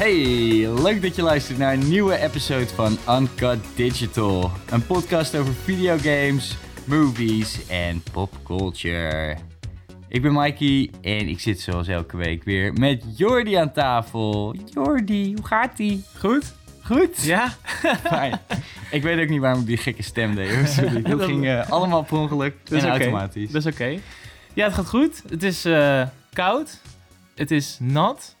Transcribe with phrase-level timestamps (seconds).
[0.00, 4.50] Hey, leuk dat je luistert naar een nieuwe episode van Uncut Digital.
[4.70, 9.36] Een podcast over videogames, movies en popculture.
[10.08, 14.54] Ik ben Mikey en ik zit zoals elke week weer met Jordi aan tafel.
[14.64, 16.04] Jordi, hoe gaat-ie?
[16.18, 16.54] Goed?
[16.82, 17.22] Goed?
[17.22, 17.48] Ja?
[18.12, 18.40] Fijn.
[18.90, 20.54] ik weet ook niet waarom ik die gekke stem deed.
[20.54, 20.66] hoor.
[20.66, 21.02] Sorry.
[21.10, 23.50] Dat ging eh, allemaal per ongeluk Dat is en automatisch.
[23.50, 23.98] Dat is oké.
[24.54, 25.22] Ja, het gaat goed.
[25.28, 26.80] Het is eh, koud.
[27.34, 28.38] Het is nat.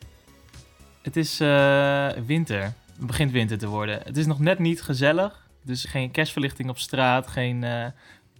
[1.02, 2.62] Het is eh, winter.
[2.96, 4.00] Het begint winter te worden.
[4.04, 5.48] Het is nog net niet gezellig.
[5.64, 7.86] Dus geen kerstverlichting op straat, geen eh,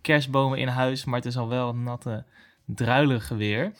[0.00, 1.04] kerstbomen in huis.
[1.04, 2.24] Maar het is al wel natte,
[2.66, 3.72] druilige weer.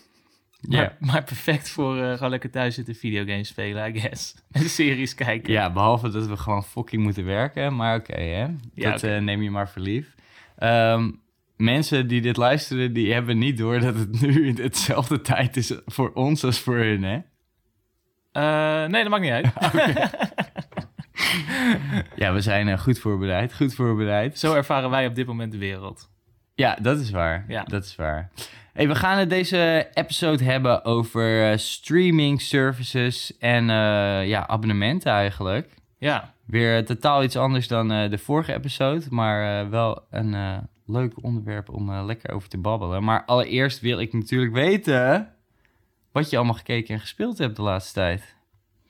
[0.61, 0.97] Maar, Ja.
[1.01, 4.35] maar perfect voor eh, gewoon lekker thuis zitten videogames spelen, I guess.
[4.53, 5.53] En series kijken.
[5.53, 7.77] Ja, behalve dat we gewoon fucking moeten werken.
[7.77, 8.47] Maar oké, hè.
[8.75, 10.15] Ja, dat neem je maar voor lief.
[10.59, 11.11] Ehm,
[11.57, 16.13] mensen die dit luisteren, die hebben niet door dat het nu hetzelfde tijd is voor
[16.13, 17.19] ons als voor hun, hè?
[18.41, 19.49] Eh, nee, dat maakt niet uit.
[22.17, 24.39] Ja, we zijn eh, goed voorbereid, goed voorbereid.
[24.39, 26.11] Zo ervaren wij op dit moment de wereld.
[26.55, 27.45] Ja, dat is waar.
[27.49, 27.63] Ja.
[27.63, 28.31] Dat is waar.
[28.73, 33.65] Hey, we gaan het deze episode hebben over eh, streaming services en
[34.27, 35.75] ja, abonnementen eigenlijk.
[35.99, 40.37] Ja, Weer totaal iets anders dan de vorige episode, maar wel een
[40.87, 43.05] leuk onderwerp om lekker over te babbelen.
[43.05, 45.35] Maar allereerst wil ik natuurlijk weten
[46.13, 48.35] wat je allemaal gekeken en gespeeld hebt de laatste tijd.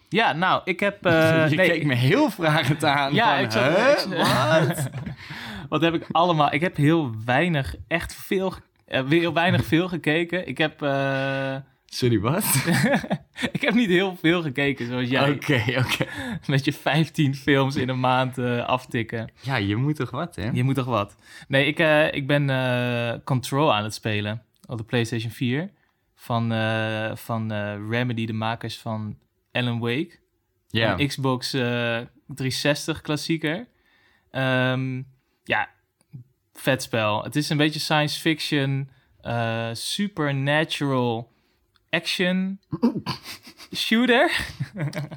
[0.08, 1.06] ja nou, ik heb...
[1.06, 3.14] eh, je nee, keek me heel vragend aan.
[3.14, 3.76] Ja, van, ik zat...
[4.16, 4.68] "Huh?
[4.70, 4.90] ik-
[5.68, 6.52] Wat heb ik allemaal...
[6.52, 8.54] Ik heb heel weinig, echt veel...
[8.86, 10.48] eh, heel weinig veel gekeken.
[10.48, 10.82] Ik heb...
[10.82, 12.44] eh, Sorry, wat?
[13.52, 15.30] ik heb niet heel veel gekeken, zoals jij.
[15.30, 16.04] Oké, oké.
[16.46, 19.30] Met je 15 films in een maand aftikken.
[19.40, 20.50] Ja, je moet toch wat, hè?
[20.52, 21.16] Je moet toch wat.
[21.48, 21.78] Nee, ik,
[22.14, 24.42] ik ben Control aan het spelen.
[24.66, 25.70] Op de PlayStation 4.
[26.20, 29.18] Van, eh, van eh, Remedy, de makers van
[29.52, 30.18] Alan Wake.
[30.68, 30.94] Ja.
[30.94, 31.60] Xbox eh,
[32.26, 33.68] 360 klassieker.
[34.30, 35.02] Ehm,
[35.44, 35.68] ja,
[36.52, 37.24] vet spel.
[37.24, 41.32] Het is een beetje science fiction, eh, supernatural
[41.90, 42.60] action
[43.74, 44.46] shooter.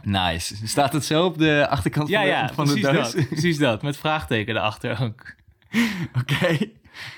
[0.03, 0.67] Nice.
[0.67, 3.13] Staat het zo op de achterkant ja, van, de, ja, van de precies doos?
[3.13, 3.27] dat.
[3.27, 3.81] Precies dat.
[3.81, 5.35] Met vraagteken erachter ook.
[6.21, 6.57] Oké.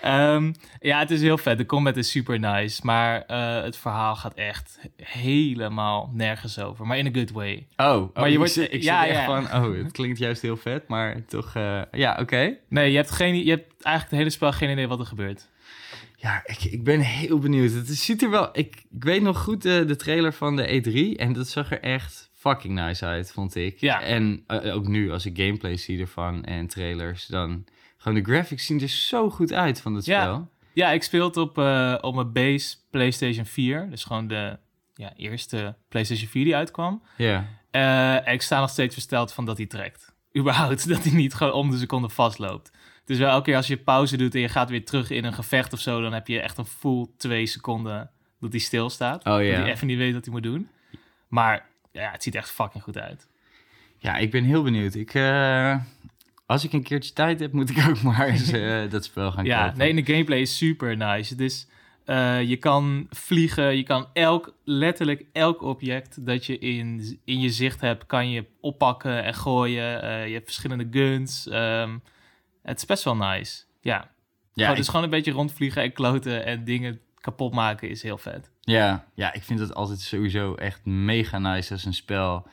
[0.02, 1.58] Ehm, ja, het is heel vet.
[1.58, 2.80] De combat is super nice.
[2.84, 6.86] Maar eh, het verhaal gaat echt helemaal nergens over.
[6.88, 7.68] Maar in a good way.
[7.78, 9.26] Oh, oh, Maar je ik wordt- ik ja, zit echt ja.
[9.26, 12.58] van, oh, het klinkt juist heel vet, maar toch, eh, ja, oké.
[12.70, 15.48] Nee, je hebt, geen, je hebt eigenlijk het hele spel geen idee wat er gebeurt.
[16.16, 17.72] Ja, ik, ik ben heel benieuwd.
[17.72, 21.34] Het ziet er wel, ik, ik weet nog goed de trailer van de E3 en
[21.34, 23.80] dat zag er echt fucking nice uit, vond ik.
[23.80, 24.02] Ja.
[24.02, 27.66] En eh, ook nu, als ik gameplay zie ervan en trailers, dan
[28.06, 30.22] gewoon de graphics zien er zo goed uit van dat Ja.
[30.22, 30.52] spel.
[30.74, 33.90] Ja, ik speel het op, eh, op mijn base PlayStation 4.
[33.90, 34.58] Dus gewoon de
[34.94, 37.02] ja, eerste PlayStation 4 die uitkwam.
[37.18, 37.46] Ja.
[37.72, 40.14] Eh, ik sta nog steeds versteld van dat hij trekt.
[40.38, 42.72] Überhaupt, dat hij niet gewoon om de seconde vastloopt.
[43.06, 45.34] Dus wel elke keer als je pauze doet en je gaat weer terug in een
[45.34, 46.02] gevecht of zo...
[46.02, 49.26] dan heb je echt een full twee seconden dat hij stilstaat.
[49.26, 49.52] Oh Dat ja.
[49.62, 50.70] hij even niet weet wat hij moet doen.
[51.28, 53.28] Maar ja, het ziet echt fucking goed uit.
[53.98, 54.94] Ja, ik ben heel benieuwd.
[54.96, 55.76] Ik, eh,
[56.46, 59.46] als ik een keertje tijd heb, moet ik ook maar eens eh, dat spel gaan
[59.46, 59.78] Ja, kopen.
[59.78, 61.32] nee, en de gameplay is super nice.
[61.34, 61.68] Het is,
[62.06, 67.50] eh, je kan vliegen, je kan elk, letterlijk elk object dat je in, in je
[67.50, 70.02] zicht hebt, kan je oppakken en gooien.
[70.02, 71.48] Eh, je hebt verschillende guns.
[71.48, 71.98] Ehm,
[72.64, 73.64] het is best wel nice.
[73.82, 74.12] Ja,
[74.54, 78.18] ja, ik- dus gewoon een beetje rondvliegen en kloten en dingen kapot maken is heel
[78.18, 78.50] vet.
[78.62, 82.48] Ja, ja, ik vind het altijd sowieso echt mega nice als een spel.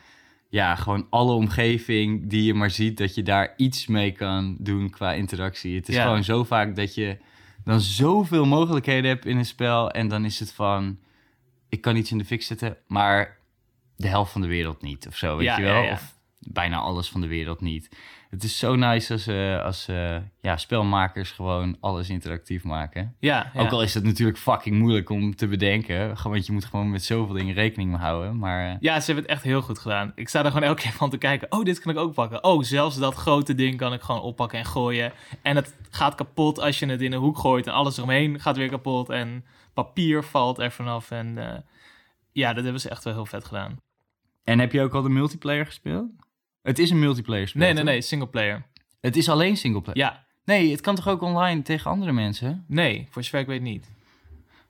[0.52, 4.90] Ja, gewoon alle omgeving die je maar ziet, dat je daar iets mee kan doen
[4.90, 5.76] qua interactie.
[5.76, 6.02] Het is Ja.
[6.02, 7.18] gewoon zo vaak dat je
[7.64, 9.90] dan zoveel mogelijkheden hebt in een spel.
[9.90, 10.98] En dan is het van,
[11.68, 13.38] ik kan iets in de fik zetten, maar
[13.96, 15.82] de helft van de wereld niet of zo, weet Ja, je wel?
[15.82, 15.92] ja.
[15.92, 17.88] Of bijna alles van de wereld niet.
[18.32, 23.16] Het is zo nice als, eh, als eh, ja, spelmakers gewoon alles interactief maken.
[23.18, 23.60] Ja, ja.
[23.60, 26.14] Ook al is het natuurlijk fucking moeilijk om te bedenken.
[26.22, 28.38] Want je moet gewoon met zoveel dingen rekening houden.
[28.38, 30.12] Maar eh, Ja, ze hebben het echt heel goed gedaan.
[30.14, 31.52] Ik sta er gewoon elke keer van te kijken.
[31.52, 32.44] Oh, dit kan ik ook pakken.
[32.44, 35.12] Oh, zelfs dat grote ding kan ik gewoon oppakken en gooien.
[35.42, 37.66] En het gaat kapot als je het in een hoek gooit.
[37.66, 39.08] En alles eromheen gaat weer kapot.
[39.08, 41.10] En papier valt er vanaf.
[41.10, 41.38] En
[42.32, 43.76] ja, dat hebben ze echt wel heel vet gedaan.
[44.44, 46.10] En heb je ook al de multiplayer gespeeld?
[46.62, 47.62] Het is een multiplayer spel.
[47.62, 48.66] Nee, nee, nee, single player.
[49.00, 49.98] Het is alleen singleplayer.
[50.00, 52.64] Ja, Nee, het kan toch ook online tegen andere mensen?
[52.68, 53.90] nee, voor zover ik weet niet.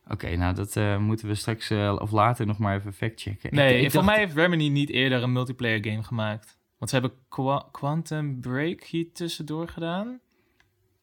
[0.08, 3.54] Oké, nou dat eh, moeten we straks eh, of later nog maar even factchecken.
[3.54, 6.58] Nee, ik, ik voor dacht- mij heeft Remedy niet eerder een multiplayer game gemaakt.
[6.78, 10.20] Want ze hebben Qua- Quantum Break hier tussendoor gedaan.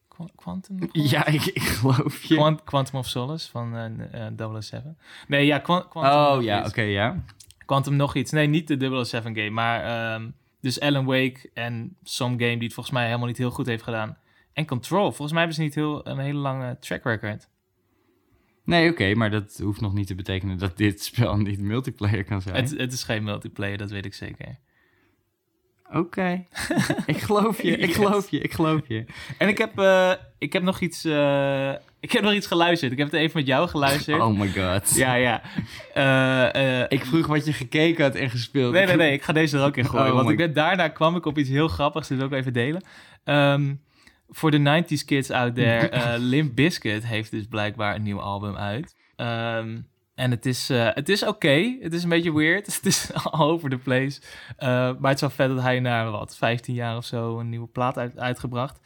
[0.08, 0.78] Qua- Quantum?
[0.92, 2.34] Ja, ik, ik geloof je.
[2.34, 4.98] Quant- Quantum of Solace van eh, eh, 007.
[5.28, 6.36] Nee, ja, Quan- Quantum.
[6.38, 7.24] oh ja, oké, ja.
[7.66, 8.30] Quantum nog iets.
[8.30, 9.84] Nee, niet de 007 game, maar
[10.14, 10.28] ehm,
[10.60, 13.82] dus Alan Wake en some game die het volgens mij helemaal niet heel goed heeft
[13.82, 14.18] gedaan.
[14.52, 15.02] En Control.
[15.04, 17.48] Volgens mij hebben ze niet heel, een hele lange track record.
[18.64, 22.42] Nee, oké, maar dat hoeft nog niet te betekenen dat dit spel niet multiplayer kan
[22.42, 22.54] zijn.
[22.54, 24.58] Het, het is geen multiplayer, dat weet ik zeker.
[25.92, 26.46] Oké,
[27.06, 27.96] ik geloof je, ik Yes.
[27.96, 29.04] geloof je, ik geloof je.
[29.38, 31.04] En ik heb, eh, ik heb nog iets.
[31.04, 32.92] eh, ik heb nog iets geluisterd.
[32.92, 34.20] Ik heb het even met jou geluisterd.
[34.20, 34.96] Oh my god.
[34.96, 35.42] Ja, ja.
[35.94, 38.72] Eh, eh, Ik vroeg wat je gekeken had en gespeeld.
[38.72, 39.12] Nee, nee, nee.
[39.12, 40.10] Ik ga deze er ook in gooien.
[40.10, 42.08] Oh want ik ben, daarna kwam ik op iets heel grappigs.
[42.08, 42.82] Dat wil ik even delen.
[43.24, 43.74] Ehm,
[44.28, 45.88] voor de 90s kids out there.
[45.90, 48.96] eh Limp Bizkit heeft dus blijkbaar een nieuw album uit.
[49.16, 49.78] Ehm,
[50.14, 51.76] en het is, het is oké.
[51.80, 52.66] Het is een beetje weird.
[52.76, 54.20] Het is all over the place.
[54.58, 57.68] Maar het is wel vet dat hij na wat, 15 jaar of zo een nieuwe
[57.68, 58.80] plaat uit, uitgebracht.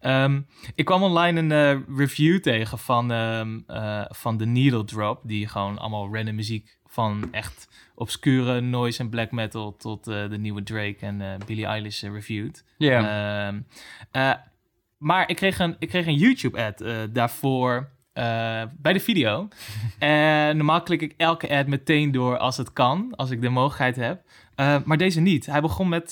[0.00, 0.40] Ehm,
[0.74, 5.20] ik kwam online een eh, review tegen van, eh, van The Needle Drop.
[5.24, 10.38] Die gewoon allemaal random muziek van echt obscure noise en black metal tot eh, de
[10.38, 12.64] nieuwe Drake en Billie Eilish reviewed.
[12.76, 13.48] Ja.
[13.48, 13.60] Ehm,
[14.10, 14.32] eh,
[14.98, 17.90] maar ik kreeg een, ik kreeg een YouTube-ad daarvoor
[18.76, 19.48] bij de video.
[19.98, 23.96] en normaal klik ik elke ad meteen door als het kan, als ik de mogelijkheid
[23.96, 24.22] heb.
[24.84, 25.46] Maar deze niet.
[25.46, 26.10] Hij begon met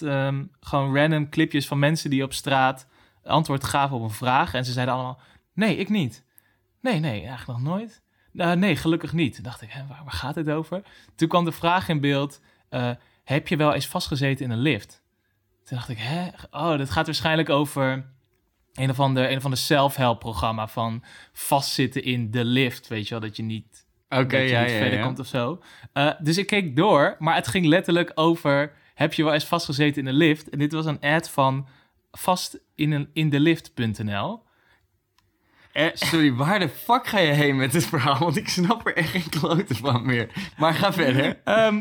[0.60, 2.86] gewoon random clipjes van mensen die op straat
[3.28, 4.54] antwoord gaven op een vraag.
[4.54, 5.20] En ze zeiden allemaal,
[5.54, 6.24] nee, ik niet.
[6.80, 8.02] Nee, nee, eigenlijk nog nooit.
[8.34, 9.34] "Eh, nee, gelukkig niet.
[9.34, 10.82] Toen dacht ik, hè, waar, waar gaat het over?
[11.14, 12.90] Toen kwam de vraag in beeld, eh,
[13.24, 15.02] heb je wel eens vastgezeten in een lift?
[15.64, 16.28] Toen dacht ik, hè?
[16.50, 18.06] Oh, dat gaat waarschijnlijk over
[18.72, 22.88] een of ander, een of ander self-help programma van vastzitten in de lift.
[22.88, 25.04] Weet je wel, dat je niet, Oké, dat je ja, niet ja, verder ja.
[25.04, 25.62] komt of zo.
[25.92, 30.02] Eh, dus ik keek door, maar het ging letterlijk over, heb je wel eens vastgezeten
[30.02, 30.48] in een lift?
[30.48, 31.68] En dit was een ad van
[32.18, 34.42] vast in, een, in de lift.nl.
[35.72, 38.18] Eh, sorry, waar de fuck ga je heen met dit verhaal?
[38.18, 40.52] Want ik snap er echt geen klote van meer.
[40.56, 41.40] Maar ga verder.
[41.44, 41.80] Ehm,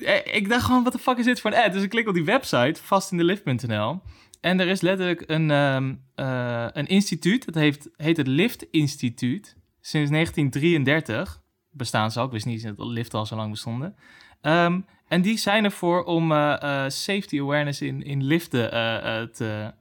[0.00, 1.72] eh, ik dacht gewoon, wat de fuck is dit voor een ad?
[1.72, 4.00] Dus ik klik op die website, vastindelift.nl.
[4.40, 7.44] En er is letterlijk een, ehm, eh, een instituut.
[7.44, 9.56] Dat heeft, heet het Lift Instituut.
[9.80, 12.26] Sinds 1933 bestaan ze al.
[12.26, 13.96] Ik wist niet dat liften al zo lang bestonden.
[14.40, 16.52] Ehm, en die zijn ervoor om eh,
[16.84, 19.72] eh, safety awareness in, in liften eh, te,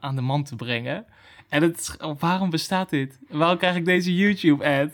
[0.00, 1.04] aan de man te brengen.
[1.48, 3.18] En het, is- waarom bestaat dit?
[3.28, 4.90] Waarom krijg ik deze YouTube-ad?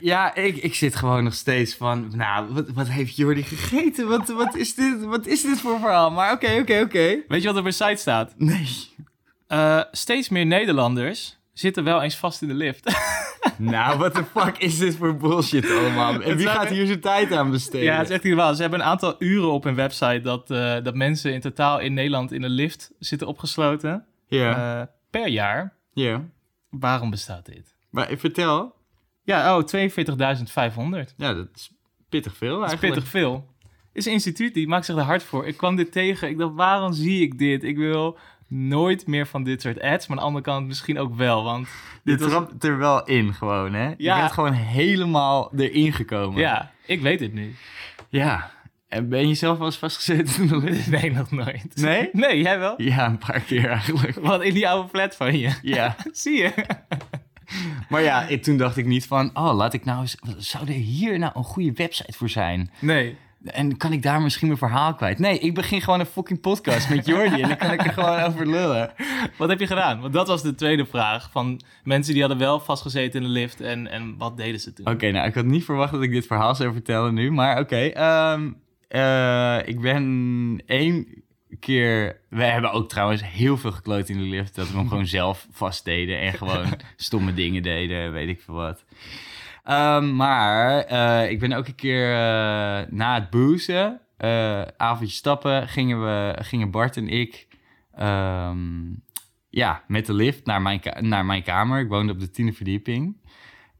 [0.00, 2.10] Ja, ik, ik zit gewoon nog steeds van...
[2.16, 4.08] Nou, wat, wat heeft Jordi gegeten?
[4.08, 6.10] Wat, wat, is dit, wat is dit voor verhaal?
[6.10, 7.18] Maar oké, oké, oké.
[7.28, 8.34] Weet je wat er op een site staat?
[8.36, 8.66] Nee.
[9.92, 12.84] Steeds meer Nederlanders zitten wel eens vast in de lift.
[13.58, 16.22] Nou, what the fuck is dit voor bullshit allemaal?
[16.22, 17.82] En wie gaat hier zijn tijd aan besteden?
[17.82, 18.54] ja, het is echt niet waar.
[18.54, 21.94] Ze hebben een aantal uren op hun website dat, eh, dat mensen in totaal in
[21.94, 24.04] Nederland in een lift zitten opgesloten.
[24.26, 25.72] Ja, eh, per jaar.
[25.92, 26.24] ja.
[26.70, 27.76] Waarom bestaat dit?
[27.90, 28.74] Maar vertel.
[29.22, 31.14] Ja, oh, 42.500.
[31.16, 31.70] Ja, dat is
[32.08, 32.94] pittig veel Dat is eigenlijk.
[32.94, 33.46] pittig veel.
[33.92, 35.46] Is een instituut die maakt zich er hard voor.
[35.46, 36.28] Ik kwam dit tegen.
[36.28, 37.64] Ik dacht, waarom zie ik dit?
[37.64, 40.06] Ik wil nooit meer van dit soort ads.
[40.06, 41.44] Maar aan de andere kant misschien ook wel.
[41.44, 41.68] Want
[42.04, 42.30] dit was...
[42.30, 43.88] trapt er wel in gewoon, hè?
[43.96, 46.40] Je bent gewoon helemaal erin gekomen.
[46.40, 47.54] Ja, ik weet het nu.
[48.08, 48.50] Ja.
[48.88, 50.90] En ben je zelf wel eens vastgezeten in de lift?
[51.00, 51.66] Nee, nog nooit.
[51.74, 52.08] Nee?
[52.12, 52.82] Nee, jij wel?
[52.82, 54.14] Ja, een paar keer eigenlijk.
[54.14, 55.52] Wat in die oude flat van je.
[55.62, 55.96] Ja.
[56.12, 56.52] Zie je?
[57.88, 59.30] Maar ja, ik, toen dacht ik niet van...
[59.36, 60.16] Oh, laat ik nou eens...
[60.36, 62.70] Zou er hier nou een goede website voor zijn?
[62.78, 63.16] Nee.
[63.52, 65.18] En kan ik daar misschien mijn verhaal kwijt?
[65.18, 67.42] Nee, ik begin gewoon een fucking podcast met Jordi.
[67.42, 68.92] en dan kan ik er gewoon over lullen.
[69.38, 70.00] Wat heb je gedaan?
[70.00, 71.30] Want dat was de tweede vraag.
[71.32, 73.60] Van mensen die hadden wel vastgezeten in de lift.
[73.60, 74.86] En, en wat deden ze toen?
[74.86, 77.30] Oké, nou, ik had niet verwacht dat ik dit verhaal zou vertellen nu.
[77.30, 78.50] Maar oké, ehm,
[78.88, 81.06] eh, ik ben één
[81.60, 82.20] keer...
[82.28, 84.54] We hebben ook trouwens heel veel gekloot in de lift.
[84.54, 86.20] Dat we hem gewoon zelf vastdeden.
[86.20, 88.84] En gewoon stomme dingen deden, weet ik veel wat.
[89.68, 95.68] Ehm, maar eh, ik ben ook een keer eh, na het boezen, eh avondje stappen,
[95.68, 97.46] gingen, we, gingen Bart en ik
[97.94, 98.58] ehm,
[99.50, 101.80] ja, met de lift naar mijn, naar mijn kamer.
[101.80, 103.16] Ik woonde op de tiende verdieping.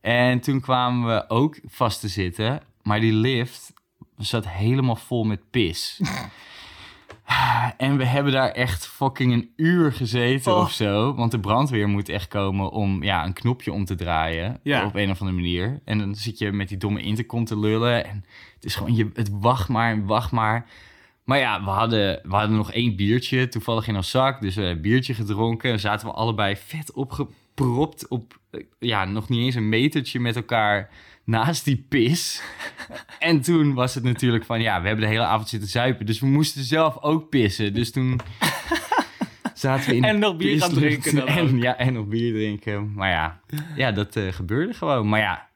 [0.00, 3.73] En toen kwamen we ook vast te zitten, maar die lift
[4.16, 6.00] zat helemaal vol met pis.
[7.76, 10.61] En we hebben daar echt fucking een uur gezeten Oh.
[10.61, 11.14] of zo.
[11.14, 14.61] Want de brandweer moet echt komen om ja, een knopje om te draaien.
[14.62, 14.85] Ja.
[14.85, 15.80] Op een of andere manier.
[15.85, 18.04] En dan zit je met die domme intercom te lullen.
[18.04, 20.66] En het is gewoon, je, het wacht maar en wacht maar.
[21.25, 24.40] Maar ja, we hadden, we hadden nog één biertje toevallig in ons zak.
[24.40, 25.73] Dus we hebben een biertje gedronken.
[25.73, 30.37] En zaten we allebei vet opgepropt op, eh, ja, nog niet eens een metertje met
[30.37, 30.90] elkaar
[31.28, 32.42] naast die pis.
[33.18, 36.06] En toen was het natuurlijk van, ja, we hebben de hele avond zitten zuipen.
[36.06, 37.75] Dus we moesten zelf ook pissen.
[37.75, 38.20] Dus toen
[39.54, 41.62] zaten we in En nog bier gaan drinken dan En, ook.
[41.62, 42.92] ja, en nog bier drinken.
[42.92, 43.40] Maar ja,
[43.76, 45.08] ja dat eh, gebeurde gewoon.
[45.08, 45.49] Maar ja,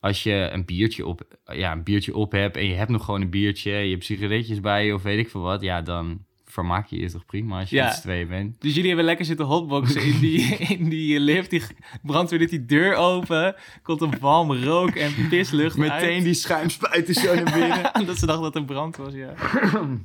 [0.00, 3.20] als je een biertje op, ja, een biertje op hebt en je hebt nog gewoon
[3.20, 6.86] een biertje, je hebt sigaretjes bij je of weet ik veel wat, ja, dan vermaak
[6.86, 7.84] je je toch prima als je Ja.
[7.84, 8.60] met z'n tweeën bent.
[8.60, 10.40] Dus jullie hebben lekker zitten hotboxen in die,
[10.78, 11.50] in die lift.
[11.50, 11.62] Die
[12.02, 13.54] brandweer doet die deur open.
[13.82, 16.22] Komt een walm rook en pislucht Meteen uit.
[16.22, 17.90] die schuimspuiten zo naar binnen.
[18.06, 19.34] dat ze dachten dat er brand was, ja.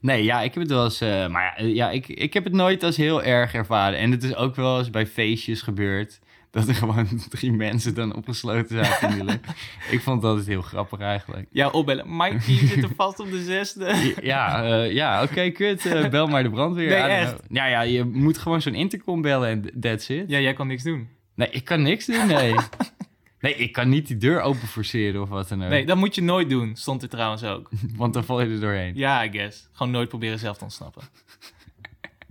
[0.00, 1.00] Nee, ja, ik heb het wel eens...
[1.00, 3.98] eh, maar ja, eh, ja ik, ik heb het nooit als heel erg ervaren.
[3.98, 6.20] En het is ook wel eens bij feestjes gebeurd...
[6.50, 9.40] dat er gewoon drie mensen dan opgesloten zaten in die.
[9.96, 11.48] Ik vond dat heel grappig eigenlijk.
[11.52, 12.16] Ja, opbellen.
[12.16, 14.14] Mike, je zit er vast op de zesde.
[14.22, 15.86] Ja, eh, ja oké, kut.
[15.86, 16.88] eh, bel maar de brandweer.
[16.88, 17.36] Nee, echt?
[17.48, 20.24] Ja, ja, je moet gewoon zo'n intercom bellen en that's it.
[20.26, 21.08] Ja, jij kon niks doen.
[21.34, 22.54] Nee, ik kan niks doen, nee.
[23.40, 25.68] Nee, ik kan niet die deur open forceren of wat dan ook.
[25.68, 26.76] Nee, dat moet je nooit doen.
[26.76, 27.70] Stond er trouwens ook.
[27.96, 28.92] Want dan val je er doorheen.
[28.96, 29.68] Ja, I guess.
[29.72, 31.02] Gewoon nooit proberen zelf te ontsnappen.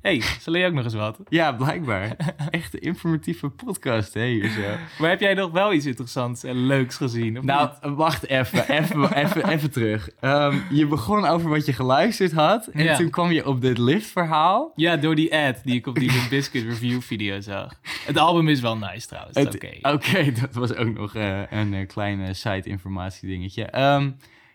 [0.02, 1.18] Hey, zal je ook nog eens wat?
[1.30, 2.16] Ja, blijkbaar.
[2.50, 4.62] Echt een informatieve podcast, hè, hier zo.
[5.00, 7.38] Maar heb jij nog wel iets interessants en leuks gezien?
[7.38, 7.96] Of Nou, niet?
[7.96, 10.10] wacht even, even, even, even terug.
[10.20, 12.68] Ehm, je begon over wat je geluisterd had.
[12.68, 12.96] En Ja.
[12.96, 14.72] toen kwam je op dit liftverhaal.
[14.76, 17.74] Ja, door die ad die ik op die Limp Bizkit review video zag.
[18.06, 19.38] Het album is wel nice trouwens.
[19.38, 19.70] Oké.
[19.82, 23.64] Oké, dat was ook nog eh, een eh, kleine side-informatie dingetje.
[23.64, 24.10] Ehm,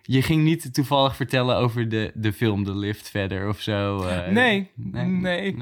[0.06, 4.02] je ging niet toevallig vertellen over de, de film The Lift verder of zo.
[4.02, 5.56] eh, Nee, nee.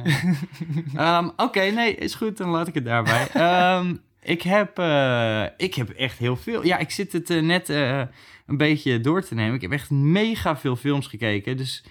[0.96, 3.28] Ehm, Oké, nee, is goed, dan laat ik het daarbij.
[3.32, 6.64] Ehm, ik, heb, eh, ik heb echt heel veel.
[6.64, 9.54] Ja, ik zit het eh, net een beetje door te nemen.
[9.54, 11.56] Ik heb echt mega veel films gekeken.
[11.56, 11.84] Dus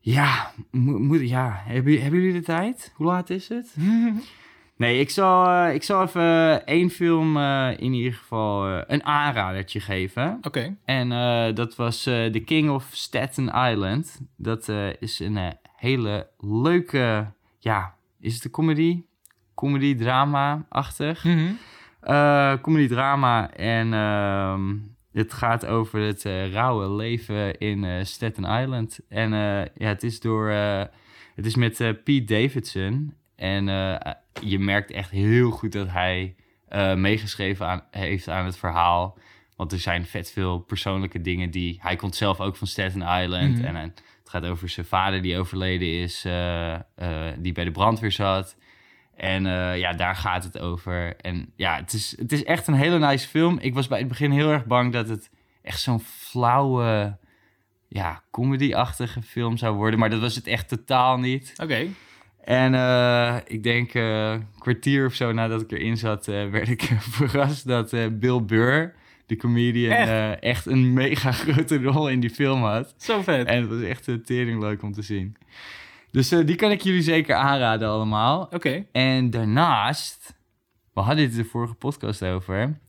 [0.00, 1.62] ja, mo- moet, ja.
[1.66, 2.92] Hebben, hebben jullie de tijd?
[2.94, 3.74] Hoe laat is het?
[4.82, 9.04] Nee, ik zal, eh, ik zal even één film eh, in ieder geval eh, een
[9.04, 10.38] aanradertje geven.
[10.42, 10.76] Oké.
[10.84, 14.20] En eh, dat was eh The King of Staten Island.
[14.36, 17.26] Dat eh, is een eh, hele leuke,
[17.58, 19.02] ja, is het een comedy?
[19.54, 21.24] Comedy-drama-achtig.
[22.00, 24.76] Eh comedy-drama en ehm,
[25.12, 28.98] het gaat over het eh, rauwe leven in eh, Staten Island.
[29.08, 30.82] En eh, ja, het is door, eh,
[31.34, 33.14] het is met eh, Pete Davidson.
[33.36, 36.34] En eh, je merkt echt heel goed dat hij
[36.68, 39.18] eh, meegeschreven aan, heeft aan het verhaal.
[39.56, 41.78] Want er zijn vet veel persoonlijke dingen die...
[41.82, 43.58] Hij komt zelf ook van Staten Island.
[43.58, 43.64] Mhm.
[43.64, 46.80] En het gaat over zijn vader die overleden is, eh, eh,
[47.38, 48.56] die bij de brandweer zat.
[49.16, 49.44] En
[49.78, 51.16] ja, daar gaat het over.
[51.16, 53.58] En ja, het is, het is echt een hele nice film.
[53.58, 55.30] Ik was bij het begin heel erg bang dat het
[55.62, 57.18] echt zo'n flauwe,
[57.88, 59.98] ja, comedy-achtige film zou worden.
[59.98, 61.52] Maar dat was het echt totaal niet.
[61.62, 61.86] Oké.
[62.44, 66.68] En eh, ik denk eh, een kwartier of zo nadat ik erin zat, eh, werd
[66.68, 66.82] ik
[67.18, 68.94] verrast dat eh, Bill Burr,
[69.26, 70.40] de comedian, Echt?
[70.40, 70.66] echt?
[70.66, 72.94] een mega grote rol in die film had.
[72.96, 73.46] Zo vet.
[73.46, 75.36] En het was echt tering leuk om te zien.
[76.10, 78.48] Dus eh, die kan ik jullie zeker aanraden allemaal.
[78.50, 78.84] Oké.
[78.92, 80.34] En daarnaast,
[80.94, 82.80] we hadden het de vorige podcast over,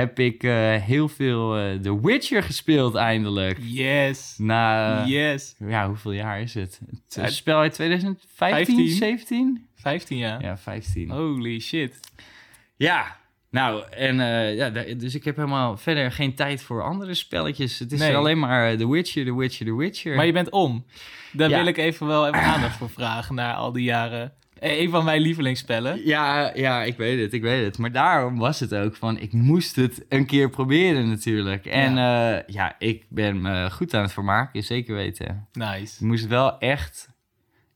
[0.00, 3.58] heb ik eh, heel veel eh The Witcher gespeeld eindelijk.
[3.60, 4.34] Yes.
[4.38, 5.54] Na, yes.
[5.58, 6.80] ja, hoeveel jaar is het?
[6.90, 8.88] Het Ja, spel uit 2015, 15.
[8.96, 9.68] 17?
[9.74, 10.42] 15 jaar.
[10.42, 11.10] Ja, 15.
[11.10, 12.00] Holy shit.
[12.76, 13.16] Ja,
[13.50, 17.78] nou, en eh, ja, dus ik heb helemaal verder geen tijd voor andere spelletjes.
[17.78, 18.16] Het is Nee.
[18.16, 20.16] alleen maar The Witcher, The Witcher, The Witcher.
[20.16, 20.84] Maar je bent om.
[21.32, 21.56] Daar Ja.
[21.56, 24.32] wil ik even wel even aandacht voor vragen na al die jaren.
[24.64, 26.06] Eh, Een van mijn lievelingsspellen.
[26.06, 27.78] Ja, ja, ik weet het, ik weet het.
[27.78, 31.66] Maar daarom was het ook van, ik moest het een keer proberen natuurlijk.
[31.66, 35.48] En ja, ja ik ben me goed aan het vermaken, zeker weten.
[35.52, 35.94] Nice.
[35.94, 37.08] Ik moest wel echt,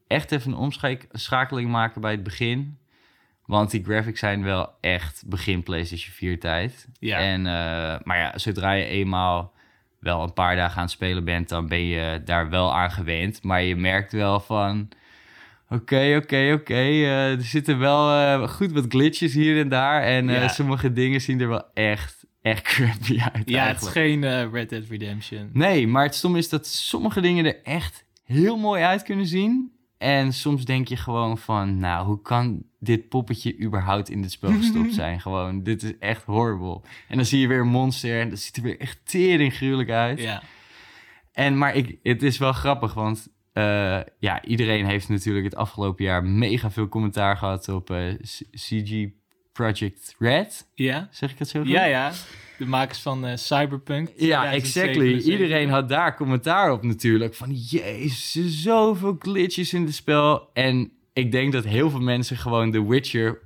[0.07, 2.79] echt even een omschakeling maken bij het begin.
[3.47, 6.89] Want die graphics zijn wel echt begin PlayStation 4 tijd.
[7.01, 7.19] Ja.
[7.19, 9.53] En, eh, maar ja, zodra je eenmaal
[10.01, 13.43] wel een paar dagen aan het spelen bent, dan ben je daar wel aan gewend.
[13.43, 14.89] Maar je merkt wel van,
[15.69, 20.03] oké, oké, oké, eh, er zitten wel eh, goed wat glitches hier en daar.
[20.03, 20.49] En eh, Ja.
[20.49, 24.85] sommige dingen zien er wel echt, echt crappy uit Ja, het is geen Red Dead
[24.89, 25.51] Redemption.
[25.53, 29.73] Nee, maar het stom is dat sommige dingen er echt heel mooi uit kunnen zien.
[29.99, 34.53] En soms denk je gewoon van, nou, hoe kan dit poppetje überhaupt in dit spel
[34.61, 35.21] gestopt zijn?
[35.21, 36.81] gewoon, dit is echt horrible.
[37.09, 39.91] En dan zie je weer een monster en dat ziet er weer echt tering gruwelijk
[39.91, 40.21] uit.
[40.21, 40.43] Ja.
[41.33, 46.05] En, maar ik, het is wel grappig, want eh, ja, iedereen heeft natuurlijk het afgelopen
[46.05, 47.99] jaar mega veel commentaar gehad op eh,
[48.51, 49.07] CG
[49.53, 50.67] Project Red.
[50.75, 51.09] Ja?
[51.11, 51.69] Zeg ik dat zo goed?
[51.69, 52.13] Ja, ja.
[52.59, 54.09] De makers van eh, Cyberpunk.
[54.17, 54.83] Ja, 2077.
[54.83, 55.33] exactly.
[55.33, 57.35] Iedereen had daar commentaar op natuurlijk.
[57.35, 60.51] Van, jezus, zoveel glitches in het spel.
[60.53, 63.39] En ik denk dat heel veel mensen gewoon The Witcher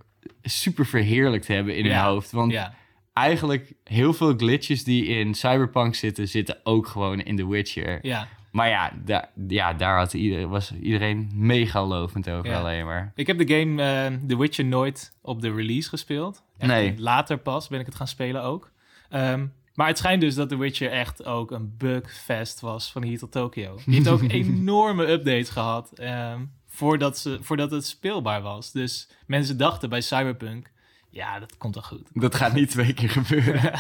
[0.43, 2.31] super verheerlijkt hebben in Ja, hun hoofd.
[2.31, 2.75] Want Ja.
[3.13, 7.99] eigenlijk heel veel glitches die in Cyberpunk zitten, zitten ook gewoon in The Witcher.
[8.03, 8.29] ja.
[8.53, 12.59] Maar ja, daar, ja, daar had iedereen, was iedereen mega lovend over Ja.
[12.61, 13.13] alleen maar.
[13.15, 16.43] Ik heb de game eh, The Witcher nooit op de release gespeeld.
[16.59, 16.95] Nee.
[16.99, 18.71] Later pas ben ik het gaan spelen ook.
[19.09, 23.19] Ehm, maar het schijnt dus dat The Witcher echt ook een bugfest was van hier
[23.19, 23.77] tot Tokyo.
[23.87, 28.73] Die heeft ook enorme updates gehad ehm, voordat, ze, voordat het speelbaar was.
[28.73, 30.71] Dus mensen dachten bij Cyberpunk,
[31.11, 32.09] ja, dat komt wel goed.
[32.13, 33.73] Dat gaat niet twee keer gebeuren.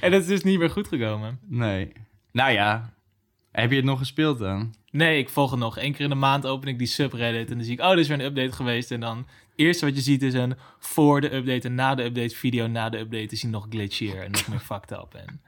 [0.00, 1.38] en dat is dus niet meer goed gekomen.
[1.46, 1.92] Nee.
[2.32, 2.92] Nou ja,
[3.52, 4.74] heb je het nog gespeeld dan?
[4.90, 5.78] Nee, ik volg het nog.
[5.78, 7.98] Eén keer in de maand open ik die subreddit en dan zie ik, oh, er
[7.98, 8.90] is weer een update geweest.
[8.90, 9.26] En dan, het
[9.56, 12.66] eerste wat je ziet is een voor de update en na de update video.
[12.66, 15.14] Na de update is hij nog glitchier en nog meer fucked up.
[15.14, 15.40] En...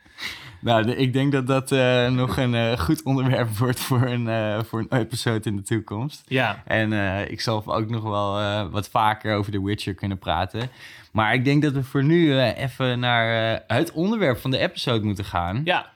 [0.61, 4.29] Nou, de- ik denk dat dat eh, nog een eh, goed onderwerp wordt voor een,
[4.29, 6.23] eh, voor een episode in de toekomst.
[6.27, 6.93] Ja, En
[7.31, 10.71] ik zal ook nog wel wat vaker over The Witcher kunnen praten.
[11.13, 15.25] Maar ik denk dat we voor nu even naar het onderwerp van de episode moeten
[15.25, 15.61] gaan.
[15.65, 15.92] ja,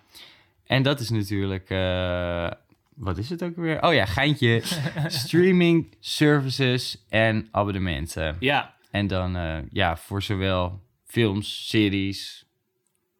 [0.66, 1.70] En dat is natuurlijk...
[1.70, 2.50] eh,
[2.94, 3.82] wat is het ook weer?
[3.82, 4.62] Oh ja, geintje.
[5.06, 8.36] Streaming, services en abonnementen.
[8.40, 8.74] ja.
[8.90, 12.44] En dan eh, ja, voor zowel films, series...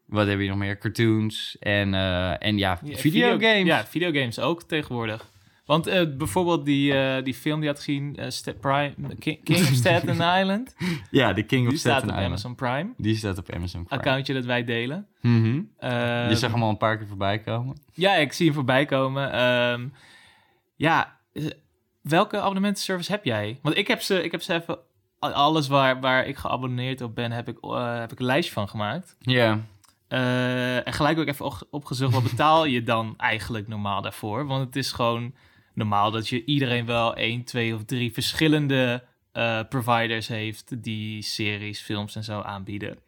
[0.07, 0.79] Wat heb je nog meer?
[0.79, 3.67] Cartoons en, eh, en ja, Ja, videogames.
[3.67, 5.27] Ja, videogames ook tegenwoordig.
[5.67, 9.75] Want eh, bijvoorbeeld die, eh, die film die had gezien, Sta- Prime, King, King of
[9.85, 10.77] Staten Island.
[11.11, 12.27] Ja, de King Die of staat Staten op Island.
[12.27, 12.93] Amazon Prime.
[12.97, 14.01] Die staat op Amazon Prime.
[14.03, 15.07] Accountje dat wij delen.
[15.21, 15.61] Mhm.
[16.29, 17.77] Je zag hem al een paar keer voorbij komen.
[17.93, 19.33] Ja, ik zie hem voorbij komen.
[19.33, 19.87] Ehm,
[20.77, 21.17] ja,
[22.01, 23.59] welke abonnementenservice heb jij?
[23.63, 24.79] Want ik heb ze, ik heb ze even...
[25.19, 27.57] Alles waar, waar ik geabonneerd op ben, heb ik,
[28.01, 29.17] heb ik een lijstje van gemaakt.
[29.21, 29.61] Ja.
[30.09, 34.47] En gelijk ook even op- opgezocht, wat betaal je dan eigenlijk normaal daarvoor?
[34.47, 35.35] Want het is gewoon
[35.77, 41.81] normaal dat je iedereen wel één, twee of drie verschillende eh, providers heeft die series,
[41.81, 42.99] films en zo aanbieden.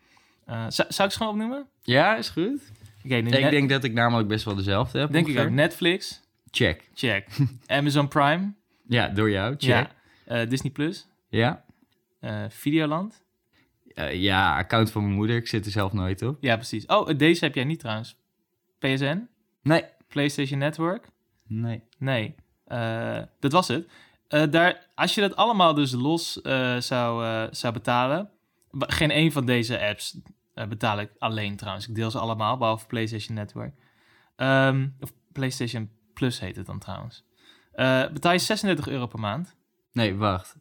[0.44, 1.66] Eh, zou, zou ik ze gewoon opnoemen?
[1.82, 2.72] Ja, is goed.
[3.02, 5.10] Nu Ik net- denk dat ik namelijk best wel dezelfde heb.
[5.12, 5.50] denk ik ongeveer.
[5.50, 5.56] ook.
[5.56, 6.88] Netflix, Check.
[6.94, 7.26] check.
[7.66, 8.52] Amazon Prime,
[8.88, 9.54] Ja, door jou.
[9.58, 9.68] Check.
[9.68, 9.90] ja.
[10.24, 11.64] Eh, Disney Plus, Ja.
[12.48, 13.22] Videoland.
[14.12, 15.36] Ja, account van mijn moeder.
[15.36, 16.36] Ik zit er zelf nooit op.
[16.40, 16.86] Ja, precies.
[16.86, 18.16] Oh, deze heb jij niet trouwens.
[18.78, 19.26] PSN,
[19.62, 19.82] Nee.
[20.08, 21.08] PlayStation Network.
[21.46, 21.82] Nee.
[21.98, 22.34] Nee,
[23.40, 23.88] dat was het.
[24.28, 28.30] Eh, daar, als je dat allemaal dus los eh, zou, eh, zou betalen...
[28.70, 30.20] Geen een van deze apps
[30.54, 31.88] eh, betaal ik alleen trouwens.
[31.88, 33.74] Ik deel ze allemaal, behalve PlayStation Network.
[34.36, 37.24] Ehm, of PlayStation Plus heet het dan trouwens.
[37.72, 39.56] Eh, betaal je 36 euro per maand.
[39.92, 40.56] Nee, wacht.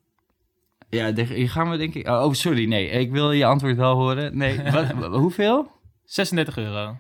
[0.90, 2.08] Ja, hier gaan we denk ik...
[2.08, 2.68] Oh, oh, sorry.
[2.68, 4.38] Nee, ik wil je antwoord wel horen.
[4.38, 4.92] Nee, wat,
[5.22, 5.72] hoeveel?
[6.04, 6.98] 36 euro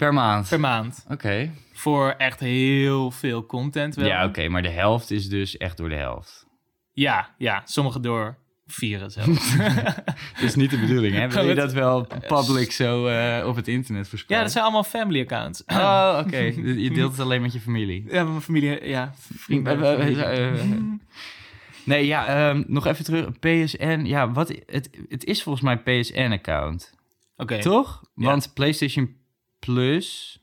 [0.00, 0.48] Per maand.
[0.48, 1.04] per maand.
[1.08, 1.50] Oké.
[1.72, 4.06] Voor echt heel veel content wel.
[4.06, 4.48] Ja, oké.
[4.48, 6.46] maar de helft is dus echt door de helft.
[6.92, 8.36] Ja, ja, sommige door
[8.66, 9.56] vieren zelfs.
[10.34, 11.28] Dat is niet de bedoeling, hè?
[11.28, 14.44] Wil je dat wel public zo eh, op het internet ja, verspreiden?
[14.44, 15.64] dat zijn allemaal family accounts.
[15.66, 16.38] Oh, oké.
[16.38, 18.04] Je deelt het alleen met je familie.
[18.08, 19.98] Ja, mijn familie, ja, vrienden.
[19.98, 20.66] Eh, eh,
[21.84, 23.38] Nee, ja, ehm, nog even terug.
[23.38, 26.94] PSN, ja, wat, het, het is volgens mij PSN-account,
[27.36, 28.00] Oké, toch?
[28.14, 28.24] Ja.
[28.24, 29.18] Want PlayStation
[29.60, 30.38] Plus...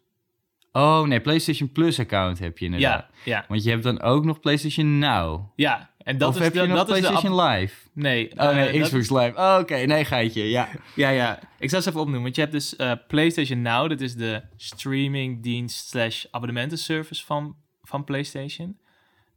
[0.72, 3.06] Oh, nee, PlayStation Plus-account heb je inderdaad.
[3.24, 5.52] ja, ja, Want je hebt dan ook nog PlayStation Now.
[5.56, 5.90] ja.
[5.98, 7.76] En dat of is heb de, je nog dat is de PlayStation ab- Live?
[7.94, 8.32] Nee.
[8.38, 9.34] Oh nee, eh, dat- Xbox Live.
[9.38, 10.70] Oh, oké, nee, geitje, ja.
[10.96, 11.40] ja, ja.
[11.60, 12.24] Ik zal ze even opnoemen.
[12.24, 13.90] Want je hebt dus eh, PlayStation Now.
[13.90, 18.78] Dat is de streamingdienst slash abonnementenservice van, van PlayStation.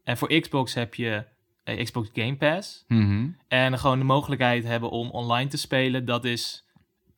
[0.04, 1.24] En voor Xbox heb je
[1.64, 2.84] eh, Xbox Game Pass.
[2.88, 3.28] Mhm.
[3.48, 6.04] En gewoon de mogelijkheid hebben om online te spelen.
[6.04, 6.64] Dat is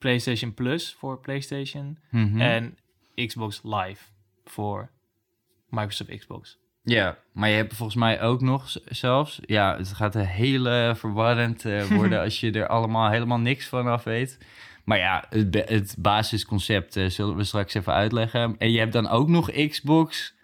[0.03, 1.99] PlayStation Plus voor PlayStation.
[2.11, 2.41] Mhm.
[2.41, 2.79] En
[3.15, 4.03] Xbox Live
[4.45, 4.91] voor
[5.69, 6.59] Microsoft Xbox.
[6.85, 9.41] Ja, maar je hebt volgens mij ook nog zelfs...
[9.47, 13.87] Ja, het gaat een hele verwarrend eh, worden als je er allemaal helemaal niks van
[13.87, 14.39] af weet.
[14.85, 18.55] Maar ja, het, het basisconcept eh, zullen we straks even uitleggen.
[18.59, 20.35] En je hebt dan ook nog Xbox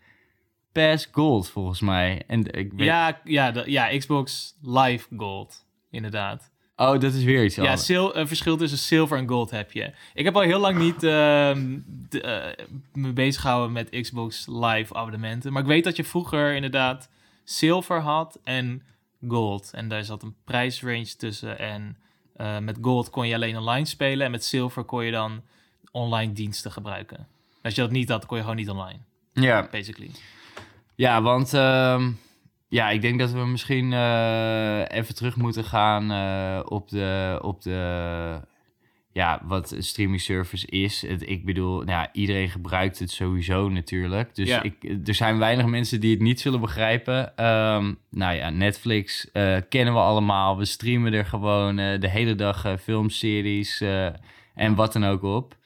[0.72, 2.22] Pass Gold, volgens mij.
[2.26, 2.86] En ik weet...
[2.86, 6.50] Ja, ja, de- ja, Xbox Live Gold, inderdaad.
[6.80, 7.84] Oh, dat is weer iets Ja, anders.
[7.88, 9.92] sil- een verschil tussen silver en gold heb je.
[10.14, 14.94] Ik heb al heel lang niet ehm, de, eh, me bezig gehouden met Xbox Live
[14.94, 15.52] abonnementen.
[15.52, 17.08] Maar ik weet dat je vroeger inderdaad
[17.44, 18.82] silver had en
[19.28, 19.70] gold.
[19.74, 21.58] En daar zat een prijsrange tussen.
[21.58, 21.96] En
[22.36, 24.24] eh, met gold kon je alleen online spelen.
[24.26, 25.42] En met silver kon je dan
[25.90, 27.26] online diensten gebruiken.
[27.62, 28.98] Als je dat niet had, kon je gewoon niet online,
[29.32, 30.10] Ja, basically.
[30.94, 32.10] Ja, want ehm,
[32.68, 37.62] ja, ik denk dat we misschien eh, even terug moeten gaan eh, op, de, op
[37.62, 38.40] de,
[39.12, 41.02] ja, wat een streaming service is.
[41.06, 44.34] Het, ik bedoel, nou ja, iedereen gebruikt het sowieso natuurlijk.
[44.34, 44.62] Dus Ja.
[44.62, 44.74] ik,
[45.06, 47.36] er zijn weinig mensen die het niet zullen begrijpen.
[47.36, 50.58] Ehm, nou ja, Netflix eh, kennen we allemaal.
[50.58, 53.80] We streamen er gewoon de hele dag filmseries
[54.54, 55.56] en wat dan ook op.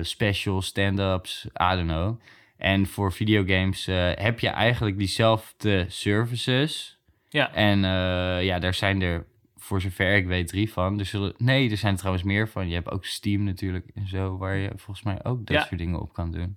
[0.00, 2.20] Specials, stand-ups, I don't know.
[2.64, 6.98] En voor videogames eh, heb je eigenlijk diezelfde services.
[7.28, 9.24] Ja, En eh, ja, daar zijn er
[9.56, 10.98] voor zover ik weet, drie van.
[10.98, 12.68] Er zullen, nee, er zijn er trouwens meer van.
[12.68, 15.64] Je hebt ook Steam natuurlijk en zo, waar je volgens mij ook dat Ja.
[15.64, 16.56] soort dingen op kan doen.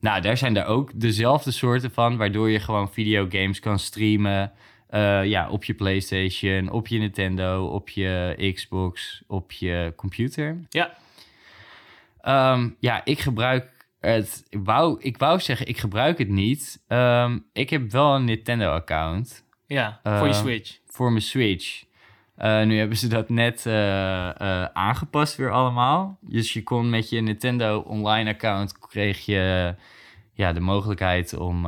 [0.00, 4.52] Nou, daar zijn er ook dezelfde soorten van, waardoor je gewoon videogames kan streamen.
[4.88, 10.58] eh, ja, op je PlayStation, op je Nintendo, op je Xbox, op je computer.
[10.70, 10.96] Ja.
[12.20, 14.44] Ehm, ja, ik gebruik het.
[14.48, 16.82] Ik wou, ik wou zeggen, ik gebruik het niet.
[16.88, 20.78] Ehm, ik heb wel een Nintendo-account Ja, voor je Eh, Switch.
[20.86, 21.84] voor mijn Switch.
[22.36, 26.18] Eh, nu hebben ze dat net eh, eh, aangepast weer allemaal.
[26.20, 29.74] Dus je kon met je Nintendo online account kreeg je
[30.32, 31.66] ja, de mogelijkheid om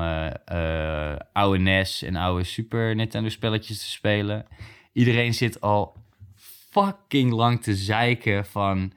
[1.33, 4.47] oude NES en oude Super Nintendo spelletjes te spelen.
[4.93, 5.97] Iedereen zit al
[6.71, 8.93] fucking lang te zeiken van...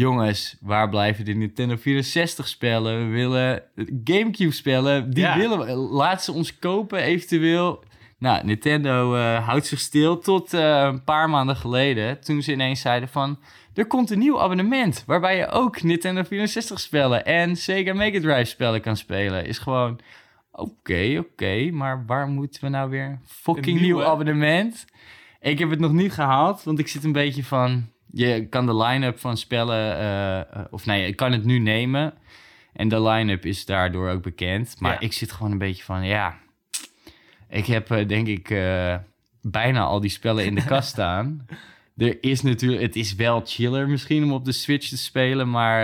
[0.00, 2.98] Jongens, waar blijven de Nintendo 64 spellen?
[2.98, 3.62] We willen
[4.04, 5.10] Gamecube spellen.
[5.10, 5.36] Die Ja.
[5.36, 5.72] willen we.
[5.72, 7.84] Laat ze ons kopen eventueel.
[8.18, 12.20] Nou, Nintendo eh, houdt zich stil tot eh, een paar maanden geleden.
[12.20, 13.38] Toen ze ineens zeiden van...
[13.74, 18.44] Er komt een nieuw abonnement waarbij je ook Nintendo 64 spellen en Sega Mega Drive
[18.44, 19.46] spellen kan spelen.
[19.46, 19.98] Is gewoon,
[20.52, 24.84] oké, oké, maar waar moeten we nou weer fucking nieuw abonnement?
[25.40, 27.88] Ik heb het nog niet gehaald, want ik zit een beetje van...
[28.12, 32.14] Je kan de line-up van spellen, eh, of nee, ik kan het nu nemen.
[32.72, 34.76] En de line-up is daardoor ook bekend.
[34.78, 35.00] Maar Ja.
[35.00, 36.38] ik zit gewoon een beetje van, ja...
[37.48, 38.96] Ik heb eh, denk ik eh,
[39.42, 41.46] bijna al die spellen in de kast staan.
[41.96, 45.82] Er is natuurlijk, het is wel chiller misschien om op de Switch te spelen, maar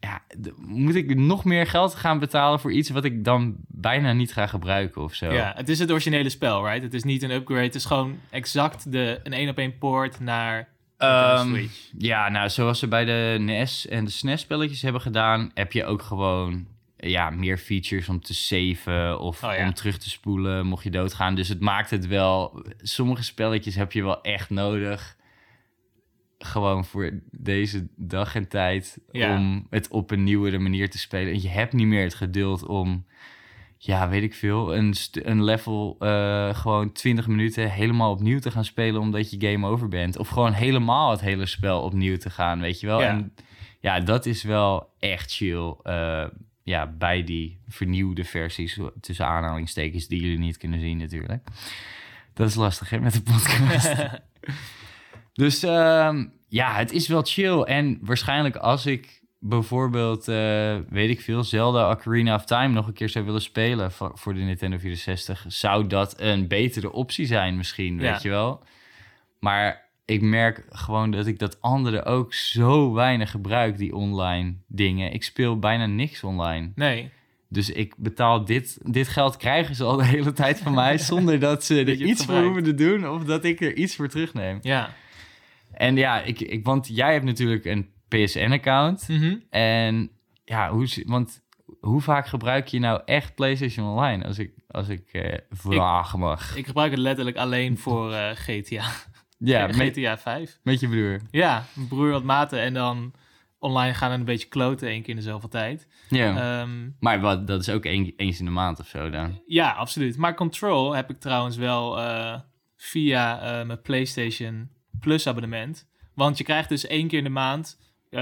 [0.00, 0.22] ja,
[0.56, 4.46] moet ik nog meer geld gaan betalen voor iets wat ik dan bijna niet ga
[4.46, 5.32] gebruiken of zo?
[5.32, 6.82] Ja, het is het originele spel, right?
[6.82, 7.62] Het is niet een upgrade.
[7.62, 10.68] Het is gewoon exact de, een één op één poort naar
[11.02, 11.66] Ehm,
[11.98, 15.84] ja, nou, zoals ze bij de NES en de SNES spelletjes hebben gedaan, heb je
[15.84, 19.66] ook gewoon ja, meer features om te saven of Oh, ja.
[19.66, 21.34] om terug te spoelen mocht je doodgaan.
[21.34, 22.64] Dus het maakt het wel.
[22.78, 25.16] Sommige spelletjes heb je wel echt nodig.
[26.38, 28.98] Gewoon voor deze dag en tijd.
[29.12, 29.36] Ja.
[29.36, 31.32] Om het op een nieuwere manier te spelen.
[31.32, 33.06] En je hebt niet meer het geduld om.
[33.84, 34.76] Ja, weet ik veel.
[34.76, 39.00] Een, een level eh, gewoon 20 minuten helemaal opnieuw te gaan spelen.
[39.00, 40.18] omdat je game over bent.
[40.18, 42.60] Of gewoon helemaal het hele spel opnieuw te gaan.
[42.60, 43.00] Weet je wel.
[43.00, 43.08] Ja.
[43.08, 43.34] En
[43.80, 45.74] ja, dat is wel echt chill.
[45.82, 46.26] eh,
[46.62, 48.78] ja, bij die vernieuwde versies.
[49.00, 51.48] Tussen aanhalingstekens die jullie niet kunnen zien, natuurlijk.
[52.34, 53.94] Dat is lastig, hè, met de podcast.
[55.32, 57.60] Dus ehm, ja, het is wel chill.
[57.60, 62.92] En waarschijnlijk als ik bijvoorbeeld, eh, weet ik veel, Zelda Ocarina of Time nog een
[62.92, 67.98] keer zou willen spelen voor, de Nintendo 64, zou dat een betere optie zijn misschien,
[68.00, 68.12] Ja.
[68.12, 68.62] weet je wel.
[69.40, 75.12] Maar ik merk gewoon dat ik dat andere ook zo weinig gebruik, die online dingen.
[75.12, 76.70] Ik speel bijna niks online.
[76.74, 77.10] Nee,
[77.48, 81.38] Dus ik betaal dit, dit geld krijgen ze al de hele tijd van mij, zonder
[81.40, 84.58] dat ze er iets voor hoeven te doen of dat ik er iets voor terugneem.
[84.62, 84.90] ja.
[85.72, 89.08] En ja, ik, ik, want jij hebt natuurlijk een PSN-account.
[89.08, 89.36] Mhm.
[89.50, 90.10] En
[90.44, 91.42] ja, hoe, want
[91.80, 94.24] hoe vaak gebruik je nou echt PlayStation Online?
[94.24, 96.56] Als ik, als ik eh, vragen mag.
[96.56, 98.84] Ik gebruik het letterlijk alleen voor eh, GTA.
[99.38, 100.58] ja, met, GTA 5.
[100.62, 101.20] met je broer.
[101.30, 103.12] Ja, mijn broer wat maten en dan
[103.58, 105.88] online gaan en een beetje kloten één keer in de zoveel tijd.
[106.08, 106.60] Ja.
[106.60, 109.40] Ehm, maar wat, dat is ook een, eens in de maand of zo dan.
[109.46, 110.16] ja, absoluut.
[110.16, 112.40] Maar Control heb ik trouwens wel eh,
[112.76, 114.70] via mijn PlayStation
[115.00, 115.88] Plus abonnement.
[116.14, 117.78] Want je krijgt dus één keer in de maand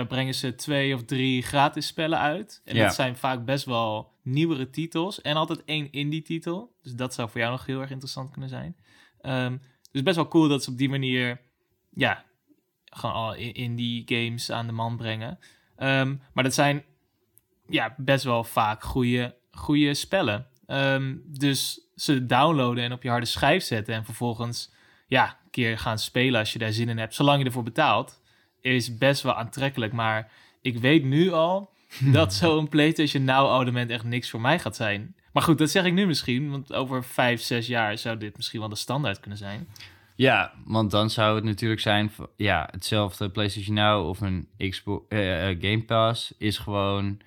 [0.09, 2.62] brengen ze twee of drie gratis spellen uit.
[2.64, 2.85] En Ja.
[2.85, 5.20] dat zijn vaak best wel nieuwere titels.
[5.20, 6.74] En altijd één indie titel.
[6.83, 8.76] Dus dat zou voor jou nog heel erg interessant kunnen zijn.
[9.20, 9.57] Ehm,
[9.92, 11.40] dus best wel cool dat ze op die manier
[11.94, 12.24] ja,
[12.85, 15.38] gewoon al indie games aan de man brengen.
[15.76, 16.85] Ehm, maar dat zijn
[17.68, 20.46] ja, best wel vaak goede, goede spellen.
[20.66, 24.72] Ehm, dus ze downloaden en op je harde schijf zetten en vervolgens
[25.07, 28.19] ja, een keer gaan spelen als je daar zin in hebt, zolang je ervoor betaalt,
[28.61, 29.92] is best wel aantrekkelijk.
[29.92, 30.31] Maar
[30.62, 31.70] ik weet nu al
[32.12, 35.14] dat zo'n PlayStation Now abonnement echt niks voor mij gaat zijn.
[35.33, 38.61] Maar goed, dat zeg ik nu misschien, want over vijf, zes jaar zou dit misschien
[38.61, 39.68] wel de standaard kunnen zijn.
[40.14, 45.51] Ja, want dan zou het natuurlijk zijn, ja, hetzelfde PlayStation Now of een Xbox eh,
[45.51, 47.20] eh, Game Pass is gewoon,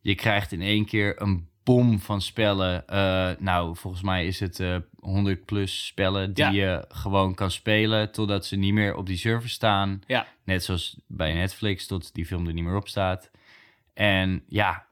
[0.00, 2.86] je krijgt in één keer een bom van spellen.
[2.86, 6.50] Eh, nou, volgens mij is het eh 100 plus spellen die Ja.
[6.50, 10.00] je gewoon kan spelen totdat ze niet meer op die server staan.
[10.06, 10.26] Ja.
[10.44, 13.30] Net zoals bij Netflix, tot die film er niet meer op staat.
[13.94, 14.86] En ja,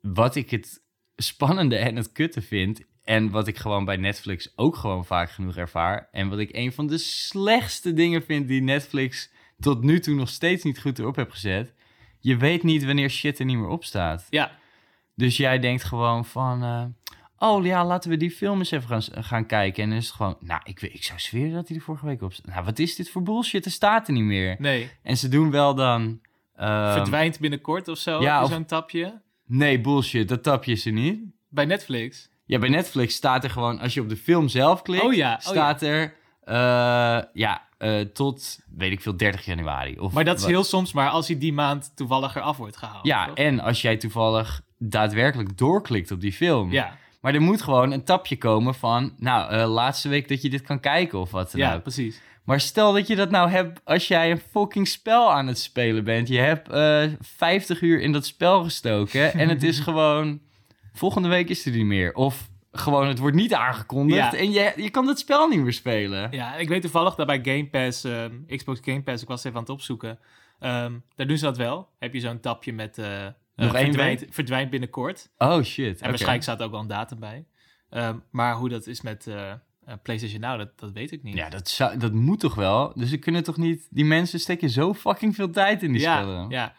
[0.00, 0.82] wat ik het
[1.16, 2.80] spannende en het kutte vind.
[3.04, 6.08] En wat ik gewoon bij Netflix ook gewoon vaak genoeg ervaar.
[6.12, 9.30] En wat ik een van de slechtste dingen vind die Netflix
[9.60, 11.72] tot nu toe nog steeds niet goed erop heb gezet.
[12.18, 14.26] Je weet niet wanneer shit er niet meer op staat.
[14.30, 14.58] Ja,
[15.20, 16.84] Dus jij denkt gewoon van, eh,
[17.48, 19.82] oh ja, laten we die film eens even gaan, gaan kijken.
[19.82, 22.22] En dan is het gewoon, nou, ik, ik zou zweren dat hij er vorige week
[22.22, 22.46] op staat.
[22.46, 23.64] Nou, wat is dit voor bullshit?
[23.64, 24.56] Er staat er niet meer.
[24.58, 26.20] Nee, En ze doen wel dan...
[26.56, 28.20] ehm, verdwijnt binnenkort of zo.
[28.22, 29.20] ja, Zo'n tapje.
[29.46, 31.20] Nee, bullshit, dat tapje is er niet.
[31.48, 32.28] Bij Netflix.
[32.46, 35.32] Ja, bij Netflix staat er gewoon, als je op de film zelf klikt, Oh ja,
[35.34, 36.54] oh staat er, eh,
[37.32, 39.98] ja, eh, tot, weet ik veel, 30 januari.
[39.98, 42.76] Of Maar dat is wat- heel soms maar als hij die maand toevallig eraf wordt
[42.76, 43.06] gehaald.
[43.06, 43.34] Ja, toch?
[43.36, 46.72] en als jij toevallig daadwerkelijk doorklikt op die film.
[46.72, 50.50] ja, Maar er moet gewoon een tapje komen van, nou, eh, laatste week dat je
[50.50, 51.82] dit kan kijken of wat dan ja, ook.
[51.82, 52.20] precies.
[52.44, 56.04] Maar stel dat je dat nou hebt als jij een fucking spel aan het spelen
[56.04, 56.28] bent.
[56.28, 60.40] Je hebt eh 50 uur in dat spel gestoken en het is gewoon,
[60.92, 62.14] volgende week is er niet meer.
[62.14, 64.38] Of gewoon, het wordt niet aangekondigd Ja.
[64.38, 66.28] en je, je kan dat spel niet meer spelen.
[66.30, 69.56] Ja, ik weet toevallig dat bij Game Pass, ehm, Xbox Game Pass, ik was even
[69.56, 70.18] aan het opzoeken.
[70.60, 71.88] ehm, daar doen ze dat wel.
[71.98, 73.32] Heb je zo'n tapje met eh, eh,
[73.66, 75.30] Nog één verdwijnt, verdwijnt binnenkort.
[75.38, 76.00] Oh shit.
[76.00, 77.44] En waarschijnlijk staat er ook wel een datum bij.
[77.90, 79.58] Ehm, maar hoe dat is met eh, eh,
[80.02, 81.34] PlayStation Now, dat, dat weet ik niet.
[81.34, 82.92] Ja, dat, zou, dat moet toch wel?
[82.94, 83.86] Dus ze kunnen toch niet...
[83.90, 86.48] Die mensen steken zo fucking veel tijd in die ja, spellen.
[86.50, 86.74] ja.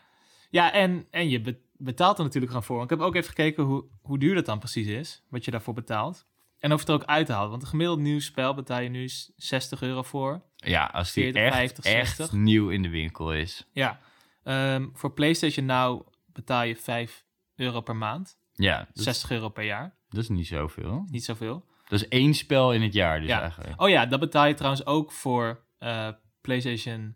[0.50, 2.78] ja en, en je be- betaalt er natuurlijk gewoon voor.
[2.78, 5.52] Want ik heb ook even gekeken hoe, hoe duur dat dan precies is, wat je
[5.52, 6.26] daarvoor betaalt.
[6.60, 7.50] En of het er ook uithaalt.
[7.50, 10.42] Want een gemiddeld nieuw spel betaal je nu s- 60 euro voor.
[10.56, 12.32] Ja, als die 40, echt, 50, echt 60.
[12.40, 13.68] nieuw in de winkel is.
[13.72, 14.00] Ja.
[14.44, 18.38] Ehm, voor PlayStation Now betaal je 5 euro per maand.
[18.54, 19.96] Ja, dat, 60 euro per jaar.
[20.10, 21.06] dat is niet zoveel.
[21.10, 21.66] Niet zoveel.
[21.88, 23.42] Dat is één spel in het jaar dus Ja.
[23.42, 23.82] eigenlijk.
[23.82, 26.08] Oh ja, dat betaal je trouwens ook voor eh,
[26.42, 27.16] PlayStation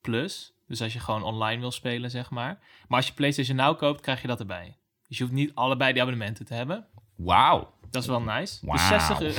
[0.00, 0.52] Plus.
[0.66, 2.58] Dus als je gewoon online wil spelen, zeg maar.
[2.88, 4.76] Maar als je PlayStation Now koopt, krijg je dat erbij.
[5.08, 6.86] Dus je hoeft niet allebei die abonnementen te hebben.
[7.16, 7.72] Wauw.
[7.90, 8.66] Dat is wel nice.
[8.66, 8.98] Dus Wauw.
[8.98, 9.38] 60 euro,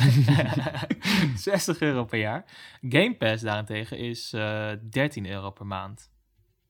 [1.36, 2.45] 60 euro per jaar.
[2.89, 6.12] Game Pass daarentegen is eh 13 euro per maand.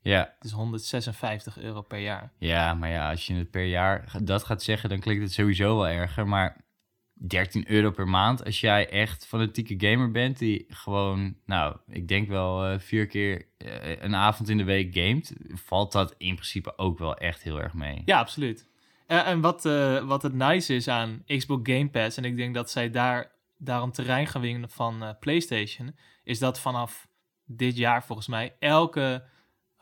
[0.10, 0.34] Ja.
[0.40, 2.32] Dus 156 euro per jaar.
[2.38, 5.78] ja, maar ja, als je het per jaar dat gaat zeggen, dan klinkt het sowieso
[5.78, 6.28] wel erger.
[6.28, 6.66] Maar
[7.14, 12.28] 13 euro per maand, als jij echt fanatieke gamer bent die gewoon, nou, ik denk
[12.28, 16.78] wel eh, vier keer eh, een avond in de week gamet, valt dat in principe
[16.78, 18.02] ook wel echt heel erg mee.
[18.06, 18.68] Ja, absoluut.
[19.08, 19.64] Eh, en wat,
[20.04, 23.92] wat het nice is aan Xbox Game Pass, en ik denk dat zij daar, daarom
[23.92, 27.08] terrein gaan winnen van PlayStation, is dat vanaf
[27.46, 29.24] dit jaar volgens mij elke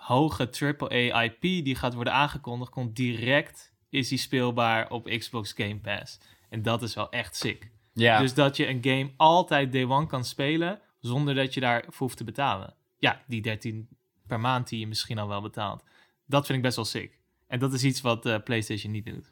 [0.06, 5.80] hoge AAA IP die gaat worden aangekondigd, komt direct, is die speelbaar op Xbox Game
[5.80, 6.20] Pass.
[6.50, 7.72] En dat is wel echt sick.
[7.94, 11.94] Ja, Dus dat je een game altijd day one kan spelen, zonder dat je daarvoor
[11.98, 12.74] hoeft te betalen.
[12.98, 13.88] Ja, die 13
[14.28, 15.84] per maand die je misschien al wel betaalt.
[16.26, 17.20] Dat vind ik best wel sick.
[17.48, 19.32] En dat is iets wat eh, PlayStation niet doet.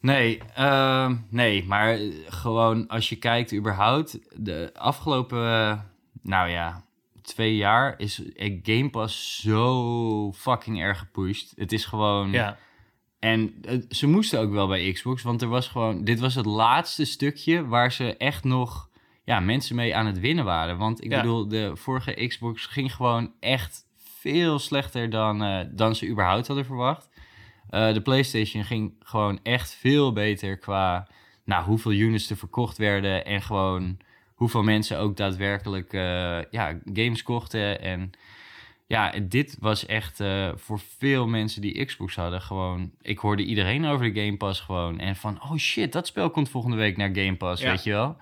[0.00, 5.80] Nee, ehm, nee, maar eh, gewoon als je kijkt überhaupt, de afgelopen, eh,
[6.22, 6.84] nou ja,
[7.22, 11.52] twee jaar is eh, Game Pass zo fucking erg gepusht.
[11.56, 12.30] Het is gewoon...
[12.32, 12.58] Ja,
[13.18, 16.04] En eh, ze moesten ook wel bij Xbox, want er was gewoon...
[16.04, 18.88] Dit was het laatste stukje waar ze echt nog
[19.24, 20.78] ja, mensen mee aan het winnen waren.
[20.78, 21.20] Want ik Ja.
[21.20, 26.64] bedoel, de vorige Xbox ging gewoon echt veel slechter dan, eh, dan ze überhaupt hadden
[26.64, 27.08] verwacht.
[27.70, 31.08] De PlayStation ging gewoon echt veel beter qua
[31.44, 33.98] nou, hoeveel units er verkocht werden en gewoon
[34.38, 37.80] hoeveel mensen ook daadwerkelijk eh, ja, games kochten.
[37.80, 38.10] En
[38.86, 42.90] ja, dit was echt eh, voor veel mensen die Xbox hadden gewoon...
[43.02, 44.98] Ik hoorde iedereen over de Game Pass gewoon.
[44.98, 47.70] En van, oh shit, dat spel komt volgende week naar Game Pass, Ja.
[47.70, 48.16] weet je wel?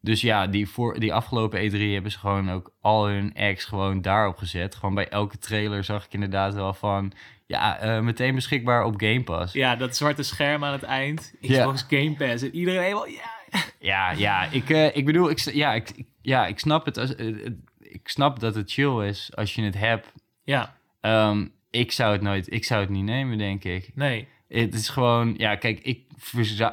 [0.00, 4.02] Dus ja, die, voor, die afgelopen E3 hebben ze gewoon ook al hun acts gewoon
[4.02, 4.74] daarop gezet.
[4.74, 7.12] Gewoon bij elke trailer zag ik inderdaad wel van...
[7.46, 9.52] Ja, eh, meteen beschikbaar op Game Pass.
[9.52, 11.34] ja dat zwarte scherm aan het eind.
[11.40, 11.58] Ja.
[11.58, 12.42] Xbox Game Pass.
[12.42, 13.30] En iedereen helemaal, ja.
[13.78, 15.90] Ja, ja, ik, eh, ik bedoel, ik, ja, ik,
[16.22, 16.98] ja, ik snap het.
[16.98, 20.12] Als, eh, het- ik snap dat het chill is als je het hebt.
[20.44, 23.90] Ja, Ehm, ik zou het nooit, ik zou het niet nemen, denk ik.
[23.94, 24.28] nee.
[24.48, 26.02] Het is gewoon, ja, kijk, ik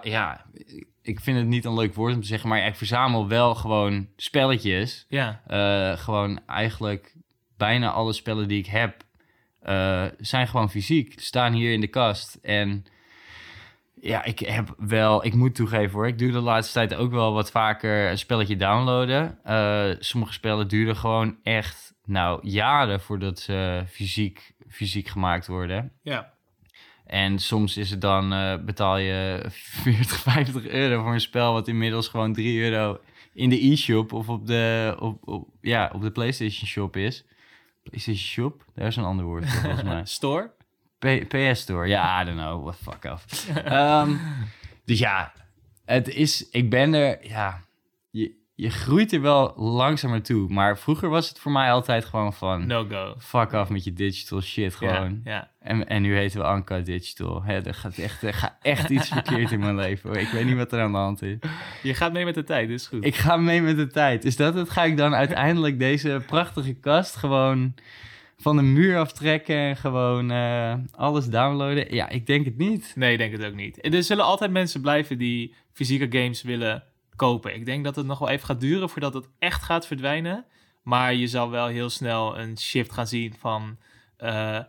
[0.04, 0.46] ja,
[1.02, 4.08] ik vind het niet een leuk woord om te zeggen, maar ik verzamel wel gewoon
[4.16, 5.06] spelletjes.
[5.10, 7.16] Ja, Eh, gewoon eigenlijk
[7.58, 9.04] bijna alle spellen die ik heb,
[9.62, 11.20] eh, zijn gewoon fysiek.
[11.20, 12.36] Staan hier in de kast.
[12.42, 12.86] En
[14.02, 17.34] ja, ik heb wel, ik moet toegeven hoor, ik doe de laatste tijd ook wel
[17.34, 19.38] wat vaker een spelletje downloaden.
[19.44, 25.92] Eh, sommige spellen duren gewoon echt, nou, jaren voordat ze fysiek, fysiek gemaakt worden.
[26.02, 26.34] ja.
[27.06, 29.46] En soms is het dan, eh, betaal je
[29.84, 33.00] 40, 50 euro voor een spel wat inmiddels gewoon 3 euro
[33.34, 37.26] in de e-shop of op de, op, op, ja, op de PlayStation Shop is.
[37.84, 38.66] PlayStation Shop?
[38.76, 40.06] Daar is een ander woord volgens mij.
[40.06, 40.52] Store?
[41.02, 43.48] P- PS Store, ja, I don't know, what fuck off.
[43.66, 44.12] Ehm,
[44.86, 45.34] dus ja,
[45.86, 47.62] het is, ik ben er, ja,
[48.10, 50.50] je, je groeit er wel langzaam naartoe.
[50.50, 52.68] Maar vroeger was het voor mij altijd gewoon van...
[52.68, 53.16] No go.
[53.18, 55.22] Fuck af met je digital shit gewoon.
[55.24, 55.52] Ja, ja.
[55.60, 57.44] En, en nu heten we Anka Digital.
[57.44, 60.10] Hè, er, gaat echt, er gaat echt iets verkeerd in mijn leven.
[60.10, 60.18] hoor.
[60.20, 61.38] Ik weet niet wat er aan de hand is.
[61.84, 63.06] Je gaat mee met de tijd, is goed.
[63.06, 64.26] Ik ga mee met de tijd.
[64.26, 64.70] Is dat het?
[64.70, 67.74] Ga ik dan uiteindelijk deze prachtige kast gewoon
[68.42, 71.96] van de muur aftrekken en gewoon eh, alles downloaden?
[71.96, 72.94] Ja, ik denk het niet.
[72.96, 73.94] Nee, ik denk het ook niet.
[73.94, 76.84] Er zullen altijd mensen blijven die fysieke games willen
[77.16, 77.56] kopen.
[77.56, 80.46] Ik denk dat het nog wel even gaat duren voordat het echt gaat verdwijnen.
[80.84, 83.78] Maar je zal wel heel snel een shift gaan zien van
[84.18, 84.60] eh,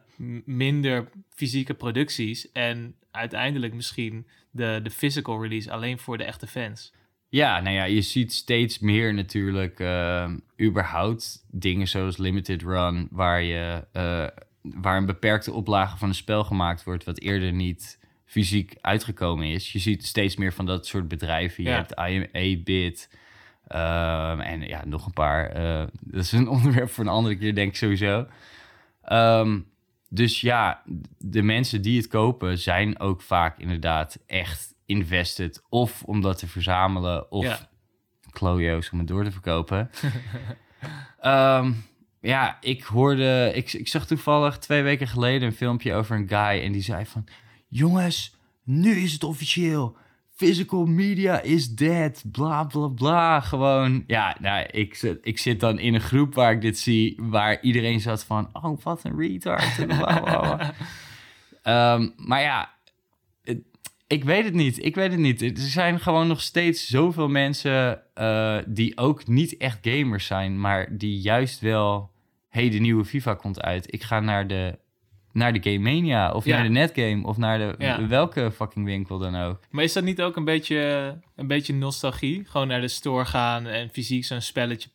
[0.44, 2.52] minder fysieke producties.
[2.52, 6.92] En uiteindelijk misschien de, de physical release alleen voor de echte fans.
[7.28, 10.32] Ja, nou ja, je ziet steeds meer natuurlijk eh,
[10.62, 14.26] überhaupt dingen zoals Limited Run, waar, je, eh,
[14.62, 19.72] waar een beperkte oplage van een spel gemaakt wordt, wat eerder niet fysiek uitgekomen is.
[19.72, 21.64] Je ziet steeds meer van dat soort bedrijven.
[21.64, 21.76] Je Ja.
[21.76, 23.10] hebt IMA-Bit
[23.66, 25.46] ehm, en ja, nog een paar.
[25.50, 28.26] eh, dat is een onderwerp voor een andere keer, denk ik sowieso.
[29.02, 29.60] Ehm,
[30.08, 30.82] dus ja,
[31.18, 35.62] de mensen die het kopen zijn ook vaak inderdaad echt invested.
[35.68, 37.70] Of om dat te verzamelen, of Ja.
[38.32, 39.90] Klojo's om het door te verkopen.
[41.20, 41.72] Ehm,
[42.20, 46.62] ja, ik hoorde, ik, ik zag toevallig twee weken geleden een filmpje over een guy
[46.64, 47.24] en die zei van,
[47.68, 49.96] jongens, nu is het officieel.
[50.34, 53.40] Physical media is dead, bla bla bla.
[53.40, 57.16] Gewoon, ja, nou, ik, zit- ik zit dan in een groep waar ik dit zie,
[57.20, 59.78] waar iedereen zat van, oh, wat een retard.
[61.62, 62.70] Ehm, maar ja,
[64.12, 64.84] ik weet het niet.
[64.84, 65.42] Ik weet het niet.
[65.42, 70.96] Er zijn gewoon nog steeds zoveel mensen eh, die ook niet echt gamers zijn, maar
[70.98, 72.10] die juist wel.
[72.48, 73.92] hey, de nieuwe FIFA komt uit.
[73.94, 74.78] Ik ga naar de,
[75.32, 76.54] naar de Game Mania of Ja.
[76.54, 78.06] naar de Netgame of naar de Ja.
[78.06, 79.60] welke fucking winkel dan ook.
[79.70, 80.76] Maar is dat niet ook een beetje,
[81.36, 82.44] een beetje nostalgie?
[82.44, 84.88] Gewoon naar de store gaan en fysiek zo'n spelletje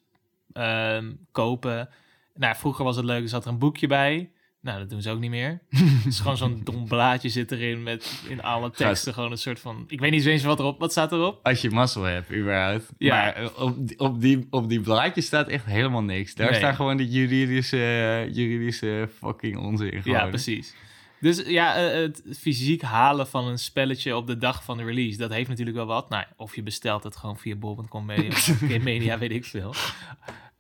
[0.53, 1.89] ehm, kopen.
[2.35, 4.31] Nou, vroeger was het leuk, er zat er een boekje bij.
[4.61, 5.61] Nou, dat doen ze ook niet meer.
[5.69, 9.59] Het is gewoon zo'n dom blaadje zit erin met in alle teksten gewoon een soort
[9.59, 9.83] van...
[9.87, 10.79] Ik weet niet eens wat erop...
[10.79, 11.39] Wat staat erop?
[11.43, 12.85] Als je mazzel hebt, überhaupt.
[12.97, 13.15] Ja.
[13.15, 16.35] Maar eh, op, die- op, die, op die blaadjes staat echt helemaal niks.
[16.35, 16.59] Daar Nee.
[16.59, 20.01] staan gewoon de juridische, juridische fucking onzin.
[20.01, 20.17] Gewoon.
[20.17, 20.73] Ja, precies.
[21.19, 25.17] Dus ja, eh, het fysiek halen van een spelletje op de dag van de release,
[25.17, 26.09] dat heeft natuurlijk wel wat.
[26.09, 28.35] Nou, of je bestelt het gewoon via bol.com media,
[28.83, 29.73] media, weet ik veel.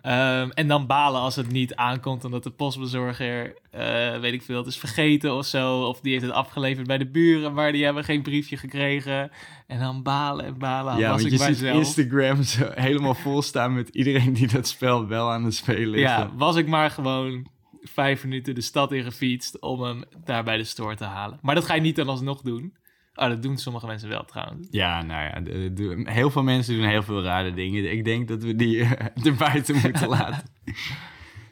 [0.07, 4.57] Ehm, en dan balen als het niet aankomt omdat de postbezorger, eh, weet ik veel,
[4.57, 5.81] het is vergeten of zo.
[5.81, 9.31] Of die heeft het afgeleverd bij de buren, maar die hebben geen briefje gekregen.
[9.67, 10.97] En dan balen en balen.
[10.97, 11.73] Ja, was want ik je ziet.
[11.73, 16.01] Instagram zo helemaal vol staan met iedereen die dat spel wel aan het spelen is.
[16.01, 17.47] Ja, was ik maar gewoon
[17.81, 21.39] vijf minuten de stad in gefietst om hem daar bij de store te halen.
[21.41, 22.73] Maar dat ga je niet dan alsnog doen.
[23.19, 24.67] Oh, dat doen sommige mensen wel trouwens.
[24.71, 27.91] Ja, nou ja, de- de- heel veel mensen doen heel veel rare dingen.
[27.91, 30.49] Ik denk dat we die eh, er buiten moeten laten.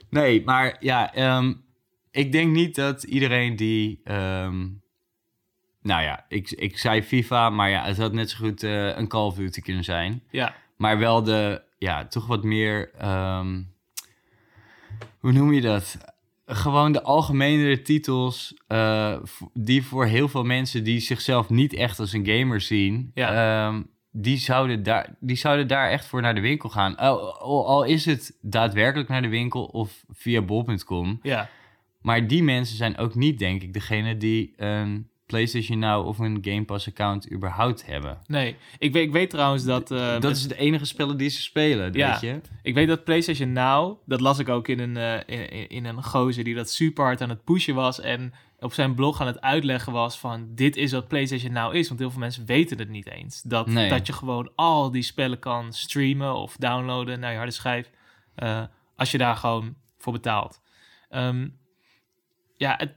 [0.10, 1.54] Nee, maar ja, ehm,
[2.12, 4.02] ik denk niet dat iedereen die...
[4.04, 4.68] ehm,
[5.82, 9.08] nou ja, ik, ik zei FIFA, maar ja, het had net zo goed eh, een
[9.08, 10.24] Call of Duty kunnen zijn.
[10.32, 12.92] Ja, Maar wel de, ja, toch wat meer...
[12.98, 13.62] ehm,
[15.20, 15.98] hoe noem je dat?
[16.46, 19.18] Gewoon de algemenere titels eh,
[19.54, 23.68] die voor heel veel mensen die zichzelf niet echt als een gamer zien, Ja.
[23.68, 23.82] ehm,
[24.12, 26.98] die, zouden daar, die zouden daar echt voor naar de winkel gaan.
[26.98, 31.20] Al, al, al is het daadwerkelijk naar de winkel of via bol.com.
[31.22, 31.50] ja.
[32.02, 36.38] Maar die mensen zijn ook niet, denk ik, degene die een PlayStation Now of een
[36.42, 38.18] Game Pass account überhaupt hebben.
[38.28, 39.92] Nee, ik weet, ik weet trouwens dat...
[39.92, 42.12] eh, dat is het enige spellen die ze spelen, Ja.
[42.12, 42.42] weet je?
[42.62, 46.04] Ik weet dat PlayStation Now, dat las ik ook in een, eh, in, in- een
[46.04, 49.42] gozer die dat super hard aan het pushen was en op zijn blog aan het
[49.42, 51.88] uitleggen was van dit is wat PlayStation Now is.
[51.88, 53.42] Want heel veel mensen weten het niet eens.
[53.42, 53.90] Dat, Nee.
[53.90, 57.90] dat je gewoon al die spellen kan streamen of downloaden naar je harde schijf
[58.36, 58.64] eh,
[58.96, 60.62] als je daar gewoon voor betaalt.
[61.10, 61.48] Ehm,
[62.58, 62.94] ja, het,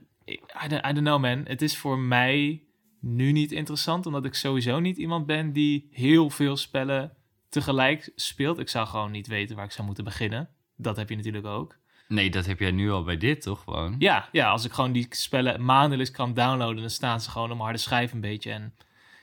[0.64, 1.44] I, don't, I don't know man.
[1.44, 2.62] Het is voor mij
[3.00, 7.16] nu niet interessant, omdat ik sowieso niet iemand ben die heel veel spellen
[7.48, 8.58] tegelijk speelt.
[8.58, 10.48] Ik zou gewoon niet weten waar ik zou moeten beginnen.
[10.76, 11.76] Dat heb je natuurlijk ook.
[12.08, 13.94] Nee, dat heb jij nu al bij dit, toch gewoon?
[13.98, 17.52] Ja, ja als ik gewoon die spellen maandelijks kan downloaden, dan staan ze gewoon op
[17.52, 18.52] mijn harde schijf een beetje.
[18.52, 18.74] En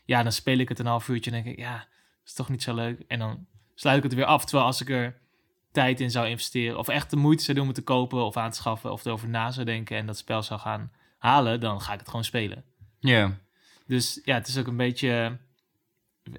[0.06, 1.88] ja, dan speel ik het een half uurtje en denk ik, ja,
[2.26, 3.04] is toch niet zo leuk.
[3.08, 3.46] En dan
[3.76, 4.46] sluit ik het er weer af.
[4.46, 5.20] Terwijl als ik er
[5.76, 8.50] tijd in zou investeren, of echt de moeite zou doen om te kopen of aan
[8.50, 11.94] te schaffen, of erover na zou denken en dat spel zou gaan halen, dan ga
[11.94, 12.64] ik het gewoon spelen.
[13.00, 13.38] Ja.
[13.88, 15.38] Dus ja, het is ook een beetje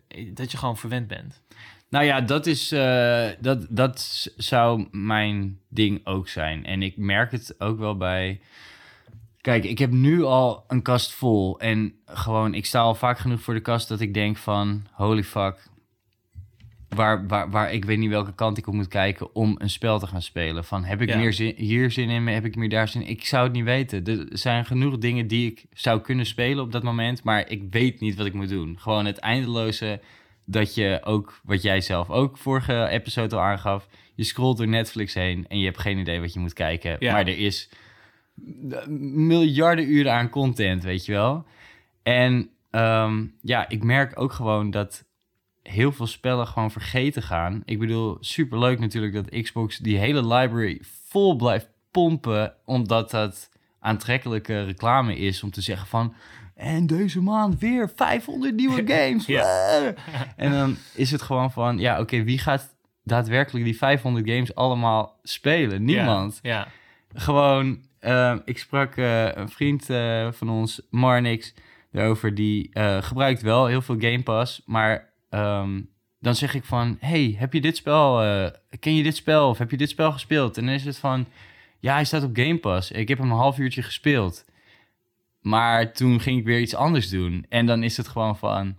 [0.09, 1.43] eh, dat je gewoon verwend bent.
[1.89, 2.73] Nou ja, dat is.
[2.73, 6.65] eh, dat, dat zou mijn ding ook zijn.
[6.65, 8.41] En ik merk het ook wel bij.
[9.41, 11.61] Kijk, ik heb nu al een kast vol.
[11.61, 14.87] En gewoon, ik sta al vaak genoeg voor de kast dat ik denk van...
[14.93, 15.69] Holy fuck.
[16.89, 19.99] Waar, waar, waar ik weet niet welke kant ik op moet kijken om een spel
[19.99, 20.65] te gaan spelen.
[20.65, 21.17] Van heb ik Ja.
[21.17, 23.09] meer zin, hier zin in, heb ik meer daar zin in?
[23.09, 24.05] Ik zou het niet weten.
[24.05, 28.01] Er zijn genoeg dingen die ik zou kunnen spelen op dat moment, maar ik weet
[28.01, 28.79] niet wat ik moet doen.
[28.79, 30.01] Gewoon het eindeloze
[30.45, 35.15] dat je ook, wat jij zelf ook vorige episode al aangaf, je scrolt door Netflix
[35.15, 36.97] heen en je hebt geen idee wat je moet kijken.
[36.99, 37.13] Ja.
[37.13, 37.69] Maar er is
[38.99, 41.45] miljarden uren aan content, weet je wel.
[42.03, 45.05] En ehm, ja, ik merk ook gewoon dat
[45.69, 47.63] heel veel spellen gewoon vergeten gaan.
[47.65, 53.51] Ik bedoel, superleuk natuurlijk dat Xbox die hele library vol blijft pompen, omdat dat
[53.81, 56.15] aantrekkelijke reclame is om te zeggen van...
[56.55, 59.27] En deze maand weer 500 nieuwe games.
[59.27, 59.95] Ja.
[60.37, 65.19] En dan is het gewoon van, ja, oké, wie gaat daadwerkelijk die 500 games allemaal
[65.23, 65.85] spelen?
[65.85, 66.39] Niemand.
[66.43, 66.69] Ja,
[67.15, 71.55] Gewoon, eh, ik sprak eh, een vriend eh, van ons, Marnix,
[71.97, 72.35] daarover.
[72.35, 74.63] Die eh, gebruikt wel heel veel Game Pass.
[74.67, 75.81] Maar ehm,
[76.21, 78.51] dan zeg ik van, hey, heb je dit spel, eh,
[78.81, 79.49] ken je dit spel?
[79.49, 80.59] Of heb je dit spel gespeeld?
[80.59, 81.27] En dan is het van,
[81.81, 82.91] ja, hij staat op Game Pass.
[82.91, 84.45] Ik heb hem een half uurtje gespeeld.
[85.41, 87.47] Maar toen ging ik weer iets anders doen.
[87.49, 88.77] En dan is het gewoon van,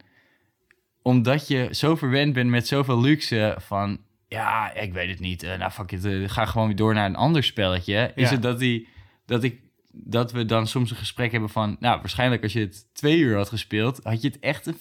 [1.02, 4.00] omdat je zo verwend bent met zoveel luxe van...
[4.28, 5.44] Ja, ik weet het niet.
[5.44, 6.06] Eh, nou, fuck it.
[6.06, 8.12] eh, ga gewoon weer door naar een ander spelletje.
[8.16, 8.88] Is het dat, die,
[9.26, 11.78] dat, ik, dat we dan soms een gesprek hebben van...
[11.80, 14.00] Nou, waarschijnlijk als je het twee uur had gespeeld...
[14.04, 14.78] had je het echt een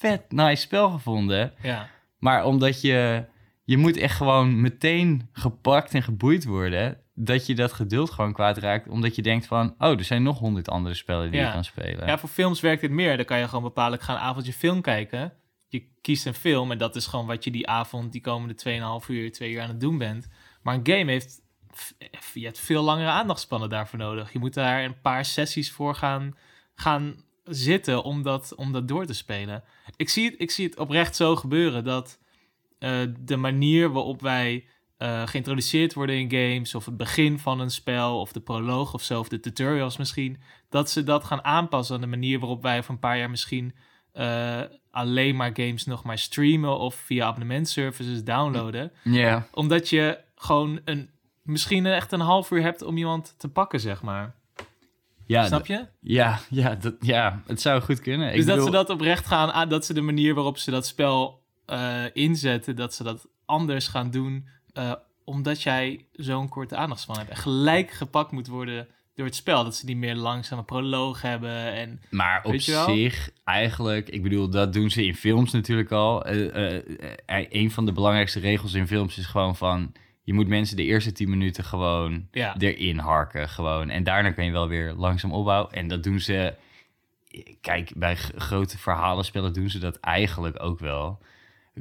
[0.00, 1.52] vet nice spel gevonden.
[1.62, 1.88] ja.
[2.18, 3.24] Maar omdat je...
[3.64, 6.98] Je moet echt gewoon meteen gepakt en geboeid worden...
[7.14, 8.88] dat je dat geduld gewoon kwijtraakt.
[8.88, 9.74] Omdat je denkt van...
[9.78, 11.46] Oh, er zijn nog honderd andere spellen die Ja.
[11.46, 12.06] je kan spelen.
[12.06, 13.16] Ja, voor films werkt dit meer.
[13.16, 15.32] Dan kan je gewoon bepalen, ik ga een avondje film kijken.
[15.68, 18.54] Je kiest een film en dat is gewoon wat je die avond, die komende
[19.04, 20.28] 2,5 uur, 2 uur aan het doen bent.
[20.62, 21.40] Maar een game heeft,
[22.34, 24.32] je hebt veel langere aandachtspannen daarvoor nodig.
[24.32, 26.36] Je moet daar een paar sessies voor gaan,
[26.74, 29.64] gaan zitten om dat, om dat door te spelen.
[29.96, 32.18] Ik zie het, ik zie het oprecht zo gebeuren dat
[32.78, 34.64] eh, de manier waarop wij
[34.96, 39.02] eh, geïntroduceerd worden in games, of het begin van een spel, of de proloog of
[39.02, 42.78] zo, of de tutorials misschien, dat ze dat gaan aanpassen aan de manier waarop wij
[42.78, 43.74] over een paar jaar misschien
[44.12, 48.92] eh, alleen maar games nog maar streamen of via abonnementservices downloaden.
[49.02, 49.46] Ja.
[49.52, 51.10] Omdat je gewoon een,
[51.42, 54.34] misschien echt een half uur hebt om iemand te pakken, zeg maar.
[55.30, 55.86] Ja Snap je?
[56.00, 58.30] Ja, ja, dat, ja, het zou goed kunnen.
[58.30, 60.70] Dus ik dat bedoel, ze dat oprecht gaan aan, dat ze de manier waarop ze
[60.70, 64.92] dat spel eh, inzetten, dat ze dat anders gaan doen, eh,
[65.24, 67.30] omdat jij zo'n korte aandachtspan hebt.
[67.30, 69.64] En gelijk gepakt moet worden door het spel.
[69.64, 71.72] Dat ze niet meer langzame proloog hebben.
[71.72, 76.24] En Maar op zich, eigenlijk, ik bedoel, dat doen ze in films natuurlijk al.
[76.24, 76.82] Eh,
[77.48, 79.92] een van de belangrijkste regels in films is gewoon van...
[80.30, 83.48] je moet mensen de eerste 10 minuten gewoon ja, erin harken.
[83.48, 83.90] Gewoon.
[83.90, 85.72] En daarna kun je wel weer langzaam opbouwen.
[85.72, 86.54] En dat doen ze...
[87.60, 91.18] Kijk, bij grote verhalenspellen doen ze dat eigenlijk ook wel.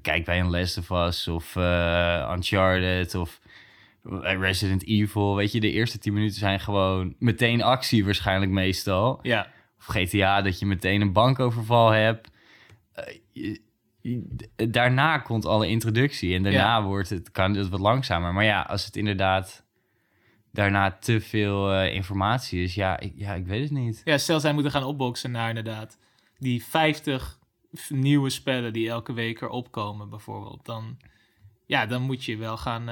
[0.01, 3.39] Kijk bij een Last of Us of eh, Uncharted of
[4.21, 5.35] Resident Evil.
[5.35, 9.19] Weet je, de eerste 10 minuten zijn gewoon meteen actie waarschijnlijk meestal.
[9.21, 9.47] ja,
[9.79, 12.29] Of GTA, dat je meteen een bankoverval hebt.
[12.93, 13.61] Eh, je-
[14.55, 16.35] daarna komt alle introductie.
[16.35, 18.33] En daarna wordt het, kan het wat langzamer.
[18.33, 19.65] Maar ja, als het inderdaad
[20.51, 22.75] daarna te veel eh, informatie is...
[22.75, 24.01] Ja ik, ja, ik weet het niet.
[24.03, 25.97] ja, stel zij moeten gaan opboksen naar inderdaad
[26.37, 27.39] die 50
[27.77, 30.65] f- nieuwe spellen die elke week erop komen, bijvoorbeeld.
[30.65, 30.97] Dan,
[31.65, 32.83] ja, dan moet je wel gaan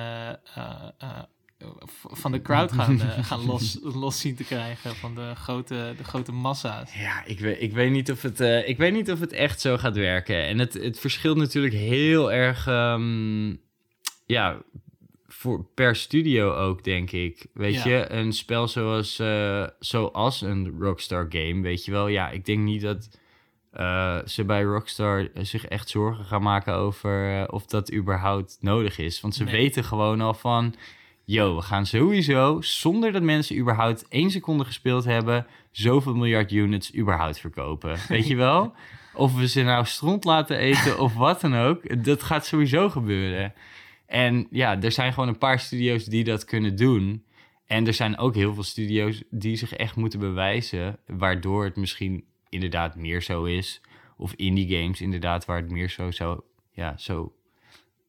[0.44, 1.24] v-
[1.94, 6.04] van de crowd gaan, eh, gaan los, los zien te krijgen van de grote, de
[6.04, 6.94] grote massa's.
[6.94, 9.62] Ja, ik weet, ik weet, niet, of het, eh, ik weet niet of het echt
[9.62, 10.44] zo gaat werken.
[10.46, 12.68] En het, het verschilt natuurlijk heel erg...
[12.68, 13.56] ehm,
[14.26, 14.62] ja,
[15.28, 17.46] voor, per studio ook, denk ik.
[17.54, 17.88] Weet Ja.
[17.90, 22.08] je, een spel zoals, eh, zoals een Rockstar game, weet je wel.
[22.08, 23.10] Ja, ik denk niet dat
[24.26, 29.22] ze bij Rockstar zich echt zorgen gaan maken over of dat überhaupt nodig is.
[29.22, 29.54] Want ze Nee.
[29.54, 30.76] weten gewoon al van...
[31.30, 35.46] Yo, we gaan sowieso, zonder dat mensen überhaupt één seconde gespeeld hebben...
[35.72, 37.98] zoveel miljard units überhaupt verkopen.
[38.08, 38.74] Weet je wel?
[39.14, 42.04] Of we ze nou stront laten eten of wat dan ook.
[42.04, 43.54] Dat gaat sowieso gebeuren.
[44.06, 47.24] En ja, er zijn gewoon een paar studio's die dat kunnen doen.
[47.66, 51.00] En er zijn ook heel veel studio's die zich echt moeten bewijzen.
[51.08, 53.82] Waardoor het misschien inderdaad meer zo is.
[54.18, 57.34] Of indie games inderdaad, waar het meer zo zou, ja, zo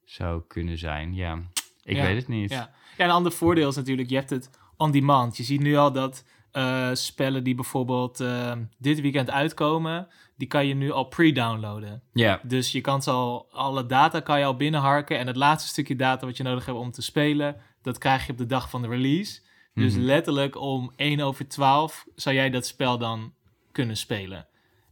[0.05, 1.15] zou kunnen zijn.
[1.15, 1.43] Ja,
[1.85, 2.51] ik Ja, weet het niet.
[2.51, 2.77] Ja.
[2.99, 5.37] Ja, een ander voordeel is natuurlijk, je hebt het on demand.
[5.37, 10.67] Je ziet nu al dat eh, spellen die bijvoorbeeld eh, dit weekend uitkomen, die kan
[10.67, 12.03] je nu al pre-downloaden.
[12.13, 15.19] Ja, Dus je kan al, alle data kan je al binnenharken.
[15.19, 18.33] En het laatste stukje data wat je nodig hebt om te spelen, dat krijg je
[18.33, 19.41] op de dag van de release.
[19.75, 20.03] Dus Mhm.
[20.03, 23.33] letterlijk om 1 over 12 zou jij dat spel dan
[23.73, 24.47] kunnen spelen.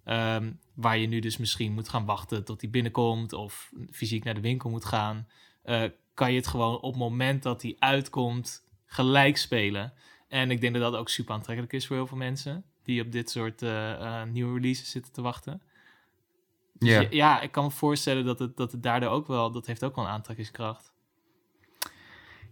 [0.04, 4.34] Ehm, waar je nu dus misschien moet gaan wachten tot die binnenkomt of fysiek naar
[4.34, 5.28] de winkel moet gaan,
[5.62, 5.82] eh,
[6.16, 9.92] kan je het gewoon op het moment dat die uitkomt gelijk spelen.
[10.28, 13.12] En ik denk dat dat ook super aantrekkelijk is voor heel veel mensen die op
[13.12, 15.62] dit soort eh, eh, nieuwe releases zitten te wachten.
[16.72, 17.00] Dus Ja.
[17.00, 19.84] ja, ja, ik kan me voorstellen dat het, dat het daardoor ook wel, dat heeft
[19.84, 20.92] ook wel een aantrekkingskracht.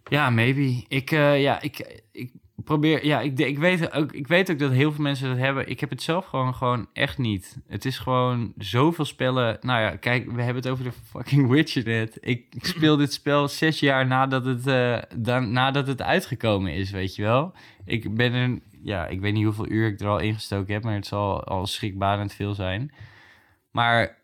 [0.08, 0.84] Ja, maybe.
[0.88, 4.72] Ik, eh, ja, ik, ik probeer, ja, ik, ik, weet ook, ik weet ook dat
[4.72, 5.68] heel veel mensen dat hebben.
[5.68, 7.58] Ik heb het zelf gewoon, gewoon echt niet.
[7.66, 9.58] Het is gewoon zoveel spellen.
[9.60, 12.18] Nou ja, kijk, we hebben het over de fucking Witcher net.
[12.20, 16.90] Ik, ik speel dit spel zes jaar nadat het, eh, dan, nadat het uitgekomen is,
[16.90, 17.52] weet je wel.
[17.84, 20.94] Ik ben er, ja, ik weet niet hoeveel uur ik er al ingestoken heb, maar
[20.94, 22.92] het zal al schrikbarend veel zijn.
[23.70, 24.18] Maar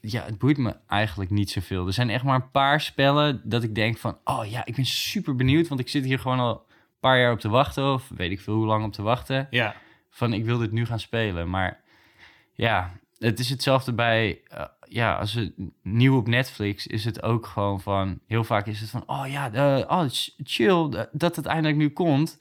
[0.00, 1.86] ja, het boeit me eigenlijk niet zoveel.
[1.86, 4.18] Er zijn echt maar een paar spellen dat ik denk van...
[4.24, 6.65] oh ja, ik ben super benieuwd, want ik zit hier gewoon al een
[7.06, 7.92] paar jaar op te wachten...
[7.92, 9.46] of weet ik veel hoe lang op te wachten.
[9.50, 9.74] Ja,
[10.10, 11.50] Van, ik wil dit nu gaan spelen.
[11.50, 11.80] Maar
[12.52, 14.40] ja, het is hetzelfde bij...
[14.48, 15.52] eh, ja, als het
[15.82, 18.20] nieuw op Netflix is het ook gewoon van...
[18.26, 21.88] heel vaak is het van, oh ja, eh, oh, ch- chill dat het eindelijk nu
[21.90, 22.38] komt.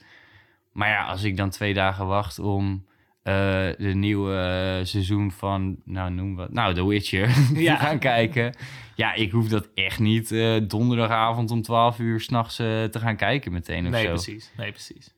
[0.71, 2.85] Maar ja, als ik dan twee dagen wacht om...
[3.25, 3.33] eh,
[3.77, 7.75] de nieuwe eh, seizoen van, nou noem wat, nou The Witcher Ja.
[7.75, 8.55] gaan kijken.
[8.95, 13.15] Ja, ik hoef dat echt niet eh, donderdagavond om 12 uur s'nachts eh te gaan
[13.15, 14.09] kijken meteen of nee, zo.
[14.09, 14.51] precies.
[14.57, 15.13] Nee, precies.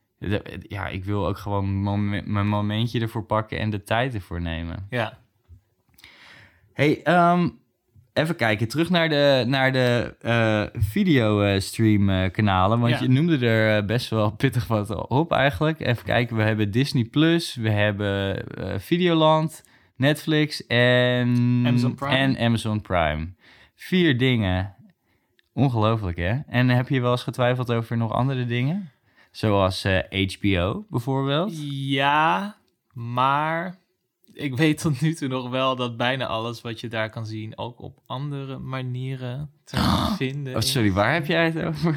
[0.67, 4.87] Ja, ik wil ook gewoon momen- mijn momentje ervoor pakken en de tijd ervoor nemen.
[4.89, 5.17] Ja,
[6.73, 7.49] Hey, ehm,
[8.17, 8.67] even kijken.
[8.67, 12.79] Terug naar de, naar de eh videostream kanalen.
[12.79, 13.01] Want Ja.
[13.01, 15.79] je noemde er eh, best wel pittig wat op eigenlijk.
[15.79, 16.35] Even kijken.
[16.35, 19.63] We hebben Disney+, Plus, we hebben eh, Videoland,
[19.95, 22.15] Netflix en Amazon Prime.
[22.15, 23.27] en Amazon Prime.
[23.75, 24.75] Vier dingen.
[25.53, 26.35] Ongelooflijk, hè?
[26.47, 28.91] En heb je wel eens getwijfeld over nog andere dingen?
[29.31, 29.85] Zoals
[30.39, 31.53] HBO bijvoorbeeld?
[31.71, 32.55] ja,
[32.93, 33.75] maar
[34.37, 37.57] ik weet tot nu toe nog wel dat bijna alles wat je daar kan zien
[37.57, 39.77] ook op andere manieren te
[40.17, 41.93] vinden Oh, sorry, waar heb jij het over?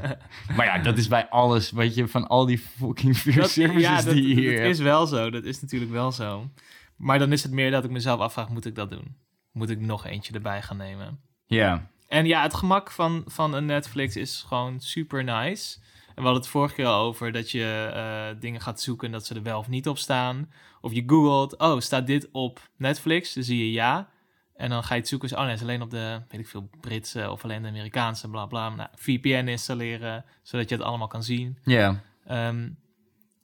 [0.56, 3.82] maar ja, dat is bij alles wat je van al die fucking vier Dat, services
[3.82, 5.30] ja, dat, die je hier dat is wel zo.
[5.30, 6.50] Dat is natuurlijk wel zo.
[6.96, 9.16] Maar dan is het meer dat ik mezelf afvraag, moet ik dat doen?
[9.52, 11.20] Moet ik nog eentje erbij gaan nemen?
[11.46, 15.78] Ja, En ja, het gemak van, van een Netflix is gewoon super nice.
[16.14, 19.12] En we hadden het vorige keer al over dat je eh, dingen gaat zoeken en
[19.12, 20.52] dat ze er wel of niet op staan.
[20.80, 23.34] Of je googelt, oh, staat dit op Netflix?
[23.34, 24.08] Dan zie je ja.
[24.56, 26.48] En dan ga je het zoeken, oh nee, het is alleen op de, weet ik
[26.48, 28.68] veel, Britse of alleen de Amerikaanse, bla bla.
[28.68, 31.58] Nou, VPN installeren, zodat je het allemaal kan zien.
[31.64, 32.68] ja, Ehm,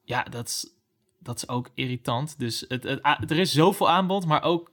[0.04, 0.72] ja, dat is,
[1.18, 2.38] dat is ook irritant.
[2.38, 4.70] Dus het, het, er is zoveel aanbod, maar ook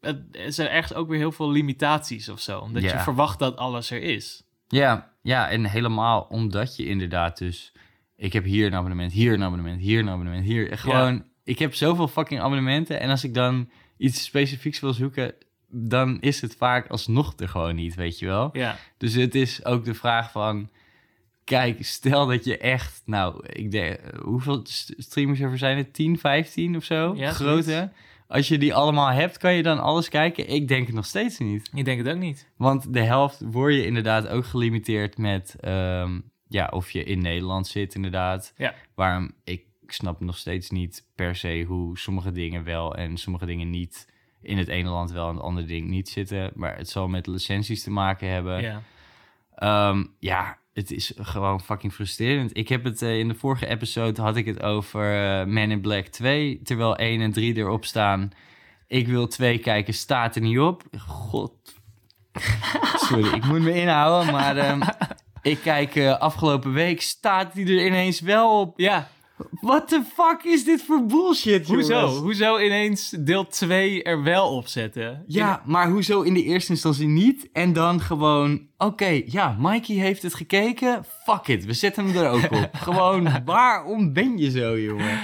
[0.00, 2.58] het, er zijn ergens ook weer heel veel limitaties of zo.
[2.60, 4.42] Omdat je verwacht dat alles er is.
[4.68, 7.72] ja, ja, en helemaal omdat je inderdaad dus...
[8.16, 10.78] Ik heb hier een abonnement, hier een abonnement, hier een abonnement, hier...
[10.78, 15.34] Gewoon, ik heb zoveel fucking abonnementen en als ik dan iets specifieks wil zoeken...
[15.70, 18.48] dan is het vaak alsnog er gewoon niet, weet je wel?
[18.52, 20.70] Ja, Dus het is ook de vraag van...
[21.44, 23.02] Kijk, stel dat je echt...
[23.04, 23.98] Nou, ik denk...
[24.22, 25.90] Hoeveel st- streamers er zijn er?
[25.90, 27.14] 10, 15 of zo?
[27.16, 27.62] Ja, Grote.
[27.62, 27.92] zoiets.
[28.28, 30.48] Als je die allemaal hebt, kan je dan alles kijken?
[30.48, 31.70] Ik denk het nog steeds niet.
[31.74, 32.50] ik denk het ook niet.
[32.56, 35.56] Want de helft word je inderdaad ook gelimiteerd met...
[35.60, 38.52] ehm, ja, of je in Nederland zit inderdaad.
[38.56, 38.74] Ja.
[38.94, 43.70] Waarom ik snap nog steeds niet per se hoe sommige dingen wel en sommige dingen
[43.70, 44.08] niet...
[44.42, 46.50] in het ene land wel en het andere ding niet zitten.
[46.54, 48.62] Maar het zal met licenties te maken hebben.
[48.62, 48.82] Ja.
[49.54, 52.56] Ehm, ja, het is gewoon fucking frustrerend.
[52.56, 55.80] Ik heb het eh, in de vorige episode had ik het over eh Man in
[55.80, 58.30] Black 2, terwijl 1 en 3 erop staan.
[58.86, 60.82] Ik wil 2 kijken, staat er niet op.
[61.06, 61.52] God.
[63.06, 64.80] Sorry, ik moet me inhouden, maar ehm,
[65.42, 68.80] ik kijk eh, afgelopen week, staat die er ineens wel op.
[68.80, 69.08] ja,
[69.60, 71.94] What the fuck is dit voor bullshit, hoezo?
[71.94, 72.18] jongens?
[72.18, 75.24] Hoezo ineens deel 2 er wel op zetten?
[75.26, 77.48] Ja, maar hoezo in de eerste instantie niet?
[77.52, 81.04] En dan gewoon, oké, ja, Mikey heeft het gekeken.
[81.24, 82.70] Fuck it, we zetten hem er ook op.
[82.88, 85.20] gewoon, waarom ben je zo, jongen?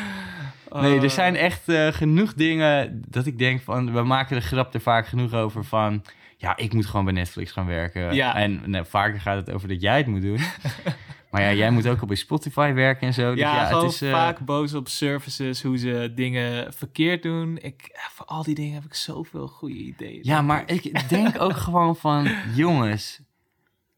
[0.81, 3.93] Nee, er zijn echt eh, genoeg dingen dat ik denk van...
[3.93, 6.03] We maken de grap er vaak genoeg over van...
[6.37, 8.15] Ja, ik moet gewoon bij Netflix gaan werken.
[8.15, 8.37] Ja.
[8.37, 10.39] En nou, vaker gaat het over dat jij het moet doen.
[11.35, 13.31] maar ja, jij moet ook bij Spotify werken en zo.
[13.31, 14.03] Dus Ja, ja, het is...
[14.03, 17.59] eh, vaak boos op services, hoe ze dingen verkeerd doen.
[17.61, 20.21] Ik, ja, voor al die dingen heb ik zoveel goede ideeën.
[20.23, 22.31] Ja, maar ik denk ook gewoon van...
[22.55, 23.21] Jongens,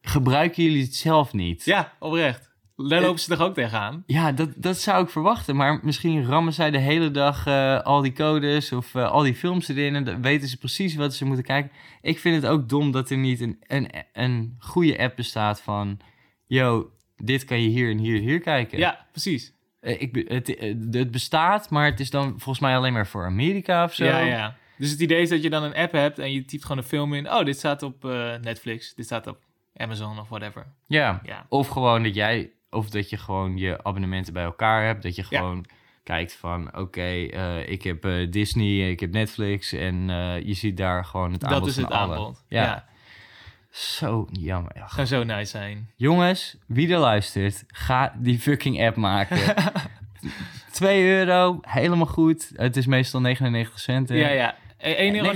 [0.01, 1.65] gebruiken jullie het zelf niet?
[1.65, 2.51] Ja, oprecht.
[2.77, 4.03] Daar lopen ze toch ook tegenaan?
[4.07, 5.57] Ja, dat, dat zou ik verwachten.
[5.57, 9.35] Maar misschien rammen zij de hele dag eh, al die codes of eh, al die
[9.35, 9.95] films erin.
[9.95, 11.73] En dan weten ze precies wat ze moeten kijken.
[12.03, 15.99] Ik vind het ook dom dat er niet een, een, een goede app bestaat van...
[16.49, 18.79] Yo, dit kan je hier en hier en hier kijken.
[18.79, 19.53] Ja, precies.
[19.81, 23.25] Eh, ik, het, eh, het bestaat, maar het is dan volgens mij alleen maar voor
[23.25, 24.05] Amerika of zo.
[24.05, 24.57] Ja, ja.
[24.79, 26.89] Dus het idee is dat je dan een app hebt en je typt gewoon een
[26.89, 27.31] film in.
[27.33, 29.39] Oh, dit staat op eh, Netflix, dit staat op
[29.77, 30.67] Amazon of whatever.
[30.87, 31.21] Ja.
[31.25, 35.03] Ja, Of gewoon dat jij, of dat je gewoon je abonnementen bij elkaar hebt.
[35.03, 35.39] Dat je Ja.
[35.39, 35.65] gewoon
[36.03, 37.07] kijkt van, oké,
[37.67, 40.07] ik heb eh, Disney, ik heb Netflix en
[40.45, 42.45] je ziet daar gewoon het aanbod dat is het aanbod.
[42.49, 42.63] Ja.
[42.63, 42.87] Ja.
[43.77, 44.73] Zo jammer.
[44.75, 45.91] Ja, Zou zo nice zijn.
[45.97, 49.39] Jongens, wie er luistert, ga die fucking app maken.
[50.73, 52.51] 2 euro, helemaal goed.
[52.55, 54.09] Het is meestal 99 cent.
[54.09, 54.15] hè?
[54.15, 54.57] Ja, ja.
[54.79, 55.33] E- 1,99 euro.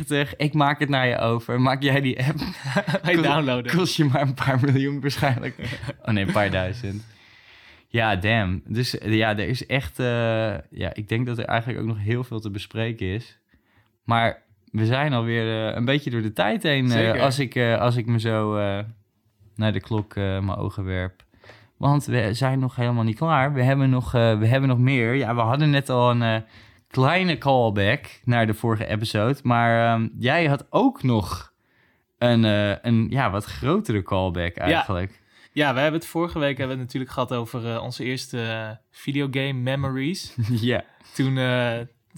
[0.00, 0.30] 1,99 euro.
[0.36, 1.60] Ik maak het naar je over.
[1.60, 2.38] Maak jij die app?
[3.02, 3.76] Ga je downloaden.
[3.76, 5.56] Kost je maar een paar miljoen waarschijnlijk.
[6.04, 7.06] Oh nee, een paar duizend.
[7.88, 8.62] Ja, damn.
[8.66, 9.98] Dus ja, er is echt...
[9.98, 10.06] eh,
[10.70, 13.38] ja, ik denk dat er eigenlijk ook nog heel veel te bespreken is.
[14.04, 14.42] Maar
[14.74, 16.90] we zijn alweer eh, een beetje door de tijd heen.
[16.90, 18.54] eh, als, ik, eh, als ik me zo
[19.56, 21.22] naar de klok mijn ogen werp.
[21.76, 23.52] Want we zijn nog helemaal niet klaar.
[23.52, 25.14] We hebben nog, we hebben nog meer.
[25.14, 26.44] Ja, we hadden net al een
[26.88, 29.38] kleine callback naar de vorige episode.
[29.42, 31.52] Maar ehm, jij had ook nog
[32.18, 32.42] een,
[32.86, 35.22] een ja, wat grotere callback eigenlijk.
[35.52, 39.52] Ja, we hebben het vorige week hebben we het natuurlijk gehad over onze eerste videogame
[39.52, 40.36] memories.
[40.70, 40.84] Ja.
[41.14, 41.38] Toen,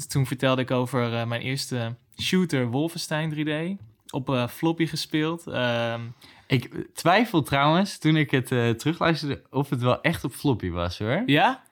[0.09, 3.83] toen vertelde ik over mijn eerste shooter Wolfenstein 3D.
[4.11, 5.47] Op eh, floppy gespeeld.
[5.47, 6.01] Ehm,
[6.47, 10.99] Ik twijfel trouwens, toen ik het eh, terugluisterde, of het wel echt op floppy was
[10.99, 11.23] hoor.
[11.27, 11.63] ja?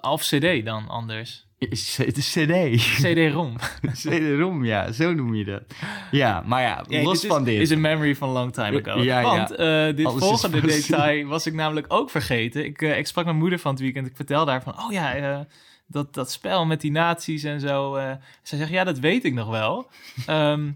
[0.00, 1.44] Of CD dan anders.
[1.58, 2.52] Het is CD.
[3.02, 3.56] CD-ROM.
[4.02, 5.62] CD-ROM, ja, zo noem je dat.
[6.10, 7.60] Ja, maar ja, Ja, los dit van is, dit.
[7.60, 9.02] is een memory van long time ago.
[9.02, 9.22] Ja, ja.
[9.36, 12.64] Want eh, dit Alles volgende detail was ik namelijk ook vergeten.
[12.64, 14.06] Ik, ik sprak mijn moeder van het weekend.
[14.06, 15.46] Ik vertelde haar van, oh ja,
[15.86, 17.94] dat, dat spel met die nazi's en zo.
[17.94, 18.12] eh
[18.42, 19.88] zij zegt, ja, dat weet ik nog wel.
[20.26, 20.72] Ehm,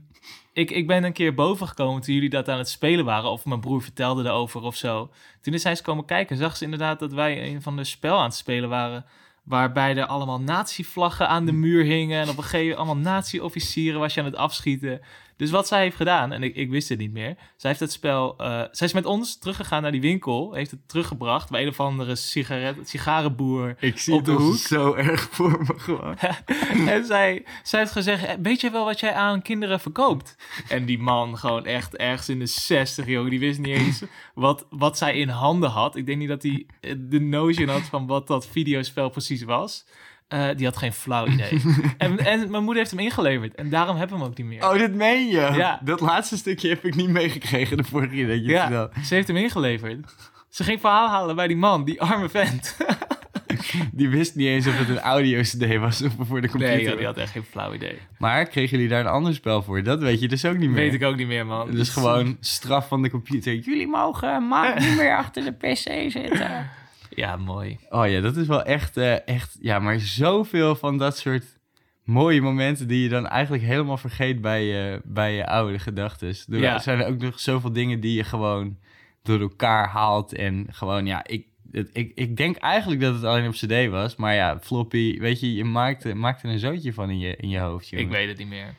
[0.52, 3.30] ik, ik ben een keer boven gekomen toen jullie dat aan het spelen waren.
[3.30, 5.10] Of mijn broer vertelde erover of zo.
[5.40, 6.36] Toen is zij eens komen kijken.
[6.36, 9.04] Zag ze inderdaad dat wij een van de spel aan het spelen waren.
[9.42, 12.22] Waarbij er allemaal nazi-vlaggen aan de muur hingen.
[12.22, 15.00] En op een gegeven moment allemaal nazi-officieren was je aan het afschieten.
[15.40, 17.36] Dus wat zij heeft gedaan, en ik, ik wist het niet meer.
[17.56, 18.34] Zij heeft het spel.
[18.38, 20.52] eh, zij is met ons teruggegaan naar die winkel.
[20.52, 23.76] Heeft het teruggebracht bij een of andere sigaret, sigarenboer.
[23.78, 24.56] ik zie op de hoek.
[24.56, 26.16] zo erg voor me gewoon.
[26.94, 30.36] en zij, zij heeft gezegd: "Eh, Weet je wel wat jij aan kinderen verkoopt?
[30.68, 34.02] En die man, gewoon echt ergens in de 60, jongen, die wist niet eens
[34.34, 35.96] wat, wat zij in handen had.
[35.96, 39.84] Ik denk niet dat hij eh, de notion had van wat dat videospel precies was.
[40.30, 41.62] Eh, die had geen flauw idee.
[41.98, 43.54] en, en mijn moeder heeft hem ingeleverd.
[43.54, 44.64] En daarom hebben we hem ook niet meer.
[44.64, 45.50] Oh, dit meen je?
[45.56, 45.80] Ja.
[45.84, 49.26] Dat laatste stukje heb ik niet meegekregen de vorige keer dat je ja, ze heeft
[49.28, 50.14] hem ingeleverd.
[50.48, 52.76] Ze ging verhaal halen bij die man, die arme vent.
[53.92, 56.76] Die wist niet eens of het een audio-cd was of voor de computer.
[56.76, 57.98] Nee, joh, die had echt geen flauw idee.
[58.18, 59.82] Maar kregen jullie daar een ander spel voor?
[59.82, 60.78] Dat weet je dus ook niet meer.
[60.78, 61.70] Weet ik ook niet meer, man.
[61.70, 63.54] Dus gewoon straf van de computer.
[63.54, 66.70] Jullie mogen maar niet meer achter de pc zitten.
[67.10, 67.78] Ja, mooi.
[67.88, 69.56] Oh ja, dat is wel echt, eh, echt...
[69.60, 71.58] Ja, maar zoveel van dat soort
[72.04, 72.88] mooie momenten...
[72.88, 76.28] die je dan eigenlijk helemaal vergeet bij je, bij je oude gedachten.
[76.28, 78.78] Er zijn er ook nog zoveel dingen die je gewoon
[79.22, 80.34] door elkaar haalt.
[80.34, 84.16] En gewoon, ja, ik, het, ik, ik denk eigenlijk dat het alleen op cd was.
[84.16, 87.48] Maar ja, floppy, weet je, je maakt, maakt er een zootje van in je, in
[87.48, 87.88] je hoofd.
[87.88, 88.04] jongen.
[88.06, 88.74] Ik weet het niet meer.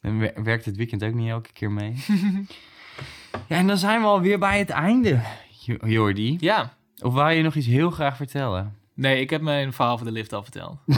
[0.00, 1.94] Dan wer- werkt het weekend ook niet elke keer mee.
[3.48, 5.20] ja, en dan zijn we alweer bij het einde,
[5.64, 6.36] Jo- Jordi.
[6.40, 6.78] Ja.
[7.02, 8.74] Of wou je nog iets heel graag vertellen?
[8.94, 10.78] Nee, ik heb mijn verhaal van de lift al verteld.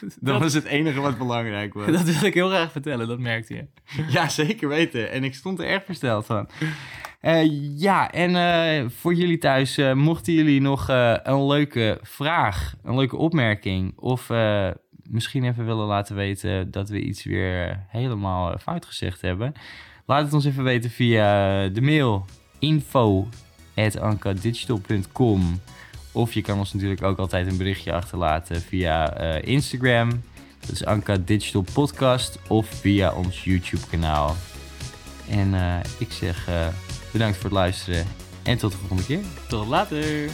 [0.00, 1.86] Dat, Dat- was het enige wat belangrijk was.
[1.96, 3.66] Dat wil ik heel graag vertellen, dat merkte je.
[4.12, 5.10] Ja, zeker weten.
[5.10, 6.48] En ik stond er erg versteld van.
[7.20, 10.88] Eh, ja, en eh, voor jullie thuis, eh, mochten jullie nog
[11.22, 13.98] een leuke vraag, een leuke opmerking...
[13.98, 14.28] of
[15.02, 19.52] misschien even willen laten weten dat we iets weer helemaal fout gezegd hebben...
[20.06, 21.22] laat het ons even weten via
[21.68, 22.24] de mail
[23.84, 25.60] info.ankadigital.com
[26.12, 30.22] of je kan ons natuurlijk ook altijd een berichtje achterlaten via eh, Instagram...
[30.60, 34.36] Dat is Anka Digital Podcast of via ons YouTube kanaal.
[35.28, 36.66] En eh, ik zeg eh,
[37.12, 38.06] bedankt voor het luisteren
[38.42, 39.20] en tot de volgende keer.
[39.48, 40.30] Tot later.